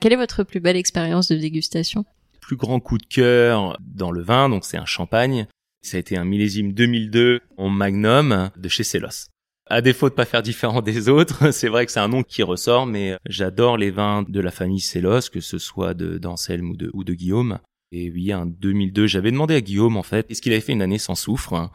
Quelle 0.00 0.12
est 0.12 0.16
votre 0.16 0.42
plus 0.42 0.60
belle 0.60 0.76
expérience 0.76 1.28
de 1.28 1.36
dégustation? 1.36 2.04
Plus 2.40 2.56
grand 2.56 2.80
coup 2.80 2.98
de 2.98 3.06
cœur 3.06 3.78
dans 3.80 4.10
le 4.10 4.22
vin, 4.22 4.48
donc 4.48 4.64
c'est 4.64 4.76
un 4.76 4.86
champagne. 4.86 5.46
Ça 5.82 5.96
a 5.96 6.00
été 6.00 6.16
un 6.16 6.24
millésime 6.24 6.72
2002 6.72 7.40
en 7.56 7.68
Magnum 7.68 8.50
de 8.56 8.68
chez 8.68 8.84
Celos. 8.84 9.28
À 9.66 9.82
défaut 9.82 10.08
de 10.08 10.14
pas 10.14 10.24
faire 10.24 10.42
différent 10.42 10.82
des 10.82 11.08
autres, 11.08 11.50
c'est 11.52 11.68
vrai 11.68 11.86
que 11.86 11.92
c'est 11.92 12.00
un 12.00 12.08
nom 12.08 12.22
qui 12.22 12.42
ressort, 12.42 12.86
mais 12.86 13.16
j'adore 13.28 13.76
les 13.76 13.90
vins 13.90 14.24
de 14.28 14.40
la 14.40 14.50
famille 14.50 14.80
Célos, 14.80 15.30
que 15.32 15.40
ce 15.40 15.58
soit 15.58 15.94
d'Anselme 15.94 16.70
ou 16.70 16.76
de, 16.76 16.90
ou 16.92 17.04
de 17.04 17.14
Guillaume. 17.14 17.60
Et 17.92 18.10
oui, 18.10 18.32
en 18.34 18.46
2002, 18.46 19.06
j'avais 19.06 19.30
demandé 19.30 19.54
à 19.54 19.60
Guillaume, 19.60 19.96
en 19.96 20.02
fait, 20.02 20.30
est-ce 20.30 20.42
qu'il 20.42 20.52
avait 20.52 20.60
fait 20.60 20.72
une 20.72 20.82
année 20.82 20.98
sans 20.98 21.14
soufre? 21.14 21.70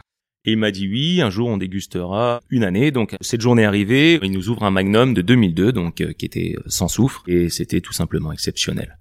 Et 0.46 0.52
il 0.52 0.58
m'a 0.58 0.72
dit 0.72 0.88
oui, 0.88 1.22
un 1.22 1.30
jour 1.30 1.48
on 1.48 1.58
dégustera 1.58 2.42
une 2.50 2.64
année. 2.64 2.92
Donc 2.92 3.16
cette 3.20 3.42
journée 3.42 3.66
arrivée, 3.66 4.20
il 4.22 4.32
nous 4.32 4.50
ouvre 4.50 4.64
un 4.64 4.72
magnum 4.72 5.14
de 5.14 5.22
2002, 5.22 5.72
donc 5.72 6.02
euh, 6.02 6.14
qui 6.14 6.26
était 6.26 6.56
sans 6.68 6.88
soufre, 6.88 7.24
et 7.28 7.50
c'était 7.50 7.82
tout 7.82 7.94
simplement 7.94 8.32
exceptionnel. 8.32 8.98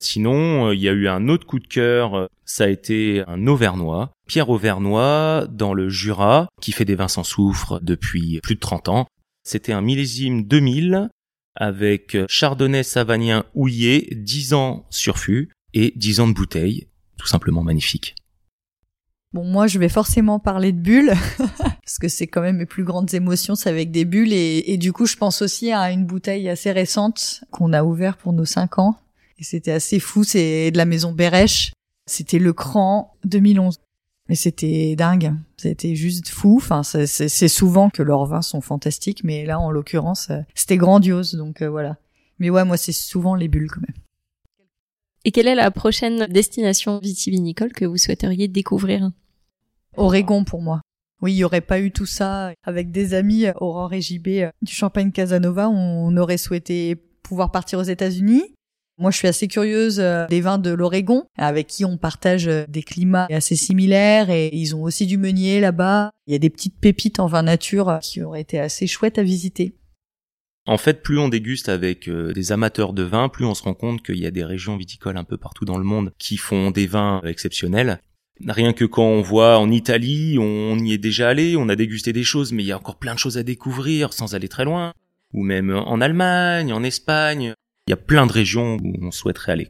Sinon, 0.00 0.68
euh, 0.68 0.74
il 0.74 0.80
y 0.80 0.88
a 0.88 0.92
eu 0.92 1.08
un 1.08 1.28
autre 1.28 1.46
coup 1.46 1.58
de 1.58 1.66
cœur, 1.66 2.14
euh, 2.14 2.26
ça 2.44 2.64
a 2.64 2.68
été 2.68 3.24
un 3.26 3.46
Auvernois, 3.46 4.12
Pierre 4.26 4.50
Auvernois, 4.50 5.46
dans 5.50 5.72
le 5.72 5.88
Jura, 5.88 6.48
qui 6.60 6.72
fait 6.72 6.84
des 6.84 6.94
vins 6.94 7.08
sans 7.08 7.24
soufre 7.24 7.80
depuis 7.82 8.40
plus 8.42 8.56
de 8.56 8.60
30 8.60 8.88
ans. 8.88 9.06
C'était 9.44 9.72
un 9.72 9.80
millésime 9.80 10.44
2000 10.44 11.08
avec 11.54 12.16
chardonnay 12.28 12.82
savanien 12.82 13.44
houillé, 13.54 14.08
10 14.14 14.54
ans 14.54 14.86
sur 14.90 15.18
fût 15.18 15.50
et 15.72 15.92
10 15.96 16.20
ans 16.20 16.28
de 16.28 16.34
bouteille, 16.34 16.88
tout 17.18 17.26
simplement 17.26 17.62
magnifique. 17.62 18.14
Bon, 19.32 19.44
moi, 19.44 19.66
je 19.66 19.78
vais 19.78 19.88
forcément 19.88 20.38
parler 20.38 20.72
de 20.72 20.78
bulles, 20.78 21.12
parce 21.38 21.98
que 22.00 22.08
c'est 22.08 22.26
quand 22.26 22.42
même 22.42 22.58
mes 22.58 22.66
plus 22.66 22.84
grandes 22.84 23.12
émotions, 23.14 23.54
c'est 23.54 23.70
avec 23.70 23.90
des 23.90 24.04
bulles. 24.04 24.32
Et, 24.32 24.72
et, 24.72 24.76
du 24.76 24.92
coup, 24.92 25.06
je 25.06 25.16
pense 25.16 25.42
aussi 25.42 25.72
à 25.72 25.90
une 25.90 26.06
bouteille 26.06 26.48
assez 26.48 26.72
récente 26.72 27.44
qu'on 27.50 27.72
a 27.72 27.82
ouverte 27.82 28.20
pour 28.20 28.32
nos 28.32 28.44
5 28.44 28.78
ans. 28.78 28.98
Et 29.38 29.44
c'était 29.44 29.72
assez 29.72 30.00
fou, 30.00 30.24
c'est 30.24 30.70
de 30.70 30.78
la 30.78 30.84
maison 30.84 31.12
Bérèche. 31.12 31.72
C'était 32.06 32.38
le 32.38 32.52
cran 32.52 33.16
2011. 33.24 33.80
Et 34.28 34.34
c'était 34.34 34.96
dingue, 34.96 35.34
c'était 35.56 35.94
juste 35.94 36.28
fou. 36.28 36.56
Enfin, 36.56 36.82
c'est 36.82 37.48
souvent 37.48 37.90
que 37.90 38.02
leurs 38.02 38.26
vins 38.26 38.42
sont 38.42 38.60
fantastiques, 38.60 39.22
mais 39.22 39.44
là, 39.44 39.60
en 39.60 39.70
l'occurrence, 39.70 40.30
euh, 40.30 40.40
c'était 40.54 40.76
grandiose. 40.76 41.34
Donc 41.34 41.62
euh, 41.62 41.70
voilà. 41.70 41.96
Mais 42.38 42.50
ouais, 42.50 42.64
moi, 42.64 42.76
c'est 42.76 42.92
souvent 42.92 43.34
les 43.34 43.48
bulles 43.48 43.70
quand 43.70 43.82
même. 43.82 43.96
Et 45.24 45.30
quelle 45.30 45.48
est 45.48 45.54
la 45.54 45.70
prochaine 45.70 46.26
destination 46.26 46.98
vitivinicole 46.98 47.72
que 47.72 47.84
vous 47.84 47.96
souhaiteriez 47.96 48.48
découvrir? 48.48 49.10
Oregon 49.96 50.44
pour 50.44 50.60
moi. 50.60 50.80
Oui, 51.22 51.32
il 51.32 51.36
y 51.36 51.44
aurait 51.44 51.62
pas 51.62 51.80
eu 51.80 51.92
tout 51.92 52.06
ça 52.06 52.52
avec 52.62 52.90
des 52.90 53.14
amis 53.14 53.46
Aurore 53.56 53.94
et 53.94 54.00
JB 54.00 54.28
euh, 54.28 54.50
du 54.60 54.72
Champagne 54.72 55.12
Casanova. 55.12 55.68
On 55.68 56.16
aurait 56.16 56.36
souhaité 56.36 56.96
pouvoir 57.22 57.52
partir 57.52 57.78
aux 57.78 57.84
États-Unis. 57.84 58.55
Moi, 58.98 59.10
je 59.10 59.18
suis 59.18 59.28
assez 59.28 59.46
curieuse 59.46 60.00
euh, 60.00 60.26
des 60.28 60.40
vins 60.40 60.56
de 60.56 60.70
l'Oregon, 60.70 61.24
avec 61.36 61.66
qui 61.66 61.84
on 61.84 61.98
partage 61.98 62.48
euh, 62.48 62.64
des 62.66 62.82
climats 62.82 63.26
assez 63.30 63.54
similaires 63.54 64.30
et 64.30 64.48
ils 64.54 64.74
ont 64.74 64.82
aussi 64.82 65.06
du 65.06 65.18
meunier 65.18 65.60
là-bas. 65.60 66.12
Il 66.26 66.32
y 66.32 66.34
a 66.34 66.38
des 66.38 66.48
petites 66.48 66.80
pépites 66.80 67.20
en 67.20 67.26
vin 67.26 67.42
nature 67.42 67.90
euh, 67.90 67.98
qui 67.98 68.22
auraient 68.22 68.40
été 68.40 68.58
assez 68.58 68.86
chouettes 68.86 69.18
à 69.18 69.22
visiter. 69.22 69.74
En 70.66 70.78
fait, 70.78 71.02
plus 71.02 71.18
on 71.18 71.28
déguste 71.28 71.68
avec 71.68 72.10
des 72.10 72.50
amateurs 72.50 72.92
de 72.92 73.04
vin, 73.04 73.28
plus 73.28 73.44
on 73.44 73.54
se 73.54 73.62
rend 73.62 73.74
compte 73.74 74.02
qu'il 74.02 74.18
y 74.18 74.26
a 74.26 74.32
des 74.32 74.44
régions 74.44 74.76
viticoles 74.76 75.16
un 75.16 75.22
peu 75.22 75.36
partout 75.36 75.64
dans 75.64 75.78
le 75.78 75.84
monde 75.84 76.12
qui 76.18 76.38
font 76.38 76.72
des 76.72 76.88
vins 76.88 77.20
exceptionnels. 77.24 78.00
Rien 78.44 78.72
que 78.72 78.84
quand 78.84 79.04
on 79.04 79.22
voit 79.22 79.58
en 79.58 79.70
Italie, 79.70 80.38
on 80.40 80.76
y 80.80 80.92
est 80.92 80.98
déjà 80.98 81.28
allé, 81.28 81.54
on 81.56 81.68
a 81.68 81.76
dégusté 81.76 82.12
des 82.12 82.24
choses, 82.24 82.52
mais 82.52 82.64
il 82.64 82.66
y 82.66 82.72
a 82.72 82.78
encore 82.78 82.96
plein 82.96 83.14
de 83.14 83.18
choses 83.20 83.38
à 83.38 83.44
découvrir 83.44 84.12
sans 84.12 84.34
aller 84.34 84.48
très 84.48 84.64
loin. 84.64 84.92
Ou 85.32 85.44
même 85.44 85.70
en 85.70 86.00
Allemagne, 86.00 86.72
en 86.72 86.82
Espagne. 86.82 87.54
Il 87.88 87.92
y 87.92 87.94
a 87.94 87.96
plein 87.96 88.26
de 88.26 88.32
régions 88.32 88.78
où 88.82 88.94
on 89.00 89.12
souhaiterait 89.12 89.52
aller. 89.52 89.68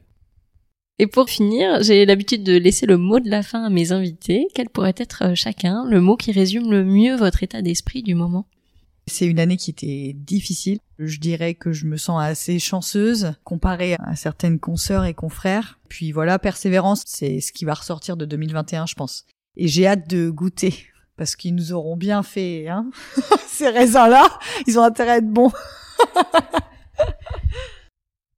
Et 0.97 1.05
pour 1.05 1.29
finir, 1.29 1.83
j'ai 1.83 2.03
l'habitude 2.07 2.43
de 2.43 2.57
laisser 2.57 2.87
le 2.87 2.97
mot 2.97 3.19
de 3.19 3.29
la 3.29 3.43
fin 3.43 3.63
à 3.63 3.69
mes 3.69 3.91
invités. 3.91 4.47
Quel 4.55 4.69
pourrait 4.69 4.95
être 4.97 5.23
euh, 5.23 5.35
chacun 5.35 5.85
le 5.87 6.01
mot 6.01 6.17
qui 6.17 6.31
résume 6.31 6.71
le 6.71 6.83
mieux 6.83 7.15
votre 7.15 7.43
état 7.43 7.61
d'esprit 7.61 8.01
du 8.01 8.15
moment? 8.15 8.47
C'est 9.05 9.27
une 9.27 9.39
année 9.39 9.57
qui 9.57 9.69
était 9.69 10.13
difficile. 10.15 10.79
Je 10.97 11.19
dirais 11.19 11.53
que 11.53 11.71
je 11.71 11.85
me 11.85 11.95
sens 11.95 12.19
assez 12.19 12.57
chanceuse 12.57 13.33
comparée 13.43 13.95
à 13.99 14.15
certaines 14.15 14.59
consoeurs 14.59 15.05
et 15.05 15.13
confrères. 15.13 15.79
Puis 15.87 16.11
voilà, 16.11 16.39
persévérance, 16.39 17.03
c'est 17.05 17.39
ce 17.39 17.53
qui 17.53 17.65
va 17.65 17.75
ressortir 17.75 18.17
de 18.17 18.25
2021, 18.25 18.87
je 18.87 18.95
pense. 18.95 19.27
Et 19.57 19.67
j'ai 19.67 19.85
hâte 19.85 20.09
de 20.09 20.31
goûter 20.31 20.87
parce 21.17 21.35
qu'ils 21.35 21.53
nous 21.53 21.71
auront 21.71 21.95
bien 21.95 22.23
fait, 22.23 22.67
hein 22.67 22.89
Ces 23.47 23.69
raisins-là, 23.69 24.27
ils 24.65 24.79
ont 24.79 24.83
intérêt 24.83 25.11
à 25.11 25.17
être 25.17 25.29
bons. 25.29 25.51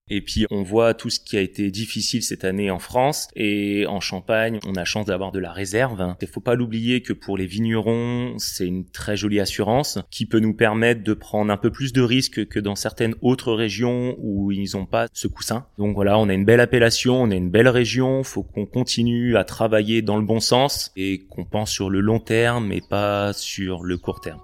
Et 0.09 0.21
puis 0.21 0.45
on 0.51 0.63
voit 0.63 0.93
tout 0.93 1.09
ce 1.09 1.19
qui 1.19 1.37
a 1.37 1.41
été 1.41 1.71
difficile 1.71 2.23
cette 2.23 2.43
année 2.43 2.71
en 2.71 2.79
France 2.79 3.27
et 3.35 3.85
en 3.87 3.99
Champagne, 3.99 4.59
on 4.65 4.75
a 4.75 4.85
chance 4.85 5.05
d'avoir 5.05 5.31
de 5.31 5.39
la 5.39 5.51
réserve. 5.51 6.15
Il 6.21 6.27
faut 6.27 6.39
pas 6.39 6.55
l'oublier 6.55 7.01
que 7.01 7.13
pour 7.13 7.37
les 7.37 7.45
vignerons, 7.45 8.35
c'est 8.37 8.65
une 8.65 8.85
très 8.85 9.15
jolie 9.15 9.39
assurance 9.39 9.99
qui 10.09 10.25
peut 10.25 10.39
nous 10.39 10.53
permettre 10.53 11.03
de 11.03 11.13
prendre 11.13 11.51
un 11.51 11.57
peu 11.57 11.71
plus 11.71 11.93
de 11.93 12.01
risques 12.01 12.47
que 12.47 12.59
dans 12.59 12.75
certaines 12.75 13.15
autres 13.21 13.53
régions 13.53 14.15
où 14.19 14.51
ils 14.51 14.71
n'ont 14.75 14.85
pas 14.85 15.07
ce 15.13 15.27
coussin. 15.27 15.65
Donc 15.77 15.95
voilà, 15.95 16.17
on 16.17 16.29
a 16.29 16.33
une 16.33 16.45
belle 16.45 16.59
appellation, 16.59 17.21
on 17.21 17.31
a 17.31 17.35
une 17.35 17.49
belle 17.49 17.69
région, 17.69 18.23
faut 18.23 18.43
qu'on 18.43 18.65
continue 18.65 19.37
à 19.37 19.43
travailler 19.43 20.01
dans 20.01 20.17
le 20.17 20.25
bon 20.25 20.39
sens 20.39 20.91
et 20.95 21.19
qu'on 21.29 21.45
pense 21.45 21.71
sur 21.71 21.89
le 21.89 22.01
long 22.01 22.19
terme 22.19 22.71
et 22.71 22.81
pas 22.81 23.33
sur 23.33 23.83
le 23.83 23.97
court 23.97 24.21
terme. 24.21 24.39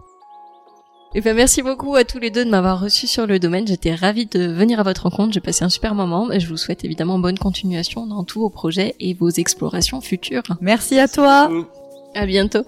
Et 1.16 1.20
eh 1.20 1.22
ben, 1.22 1.34
merci 1.34 1.62
beaucoup 1.62 1.96
à 1.96 2.04
tous 2.04 2.20
les 2.20 2.30
deux 2.30 2.44
de 2.44 2.50
m'avoir 2.50 2.82
reçu 2.82 3.08
sur 3.08 3.26
le 3.26 3.40
domaine. 3.40 3.66
J'étais 3.66 3.96
ravie 3.96 4.26
de 4.26 4.48
venir 4.48 4.82
à 4.82 4.84
votre 4.84 5.04
rencontre. 5.04 5.32
J'ai 5.32 5.40
passé 5.40 5.64
un 5.64 5.70
super 5.70 5.96
moment 5.96 6.30
et 6.30 6.42
je 6.42 6.50
vous 6.50 6.58
souhaite 6.58 6.84
évidemment 6.84 7.20
bonne 7.20 7.40
continuation 7.40 8.06
dans 8.06 8.26
tous 8.26 8.42
vos 8.42 8.50
projets 8.50 8.96
et 9.00 9.14
vos 9.14 9.30
explorations 9.30 10.02
futures. 10.02 10.44
Merci 10.60 11.00
à 11.00 11.08
toi. 11.08 11.50
À 12.16 12.26
bientôt. 12.26 12.66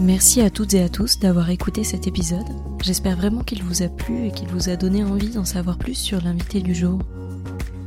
Merci 0.00 0.40
à 0.40 0.50
toutes 0.50 0.74
et 0.74 0.82
à 0.82 0.88
tous 0.88 1.20
d'avoir 1.20 1.50
écouté 1.50 1.84
cet 1.84 2.08
épisode. 2.08 2.48
J'espère 2.82 3.16
vraiment 3.16 3.44
qu'il 3.44 3.62
vous 3.62 3.84
a 3.84 3.88
plu 3.88 4.26
et 4.26 4.32
qu'il 4.32 4.48
vous 4.48 4.70
a 4.70 4.74
donné 4.74 5.04
envie 5.04 5.28
d'en 5.28 5.44
savoir 5.44 5.78
plus 5.78 5.94
sur 5.94 6.20
l'invité 6.20 6.62
du 6.62 6.74
jour. 6.74 6.98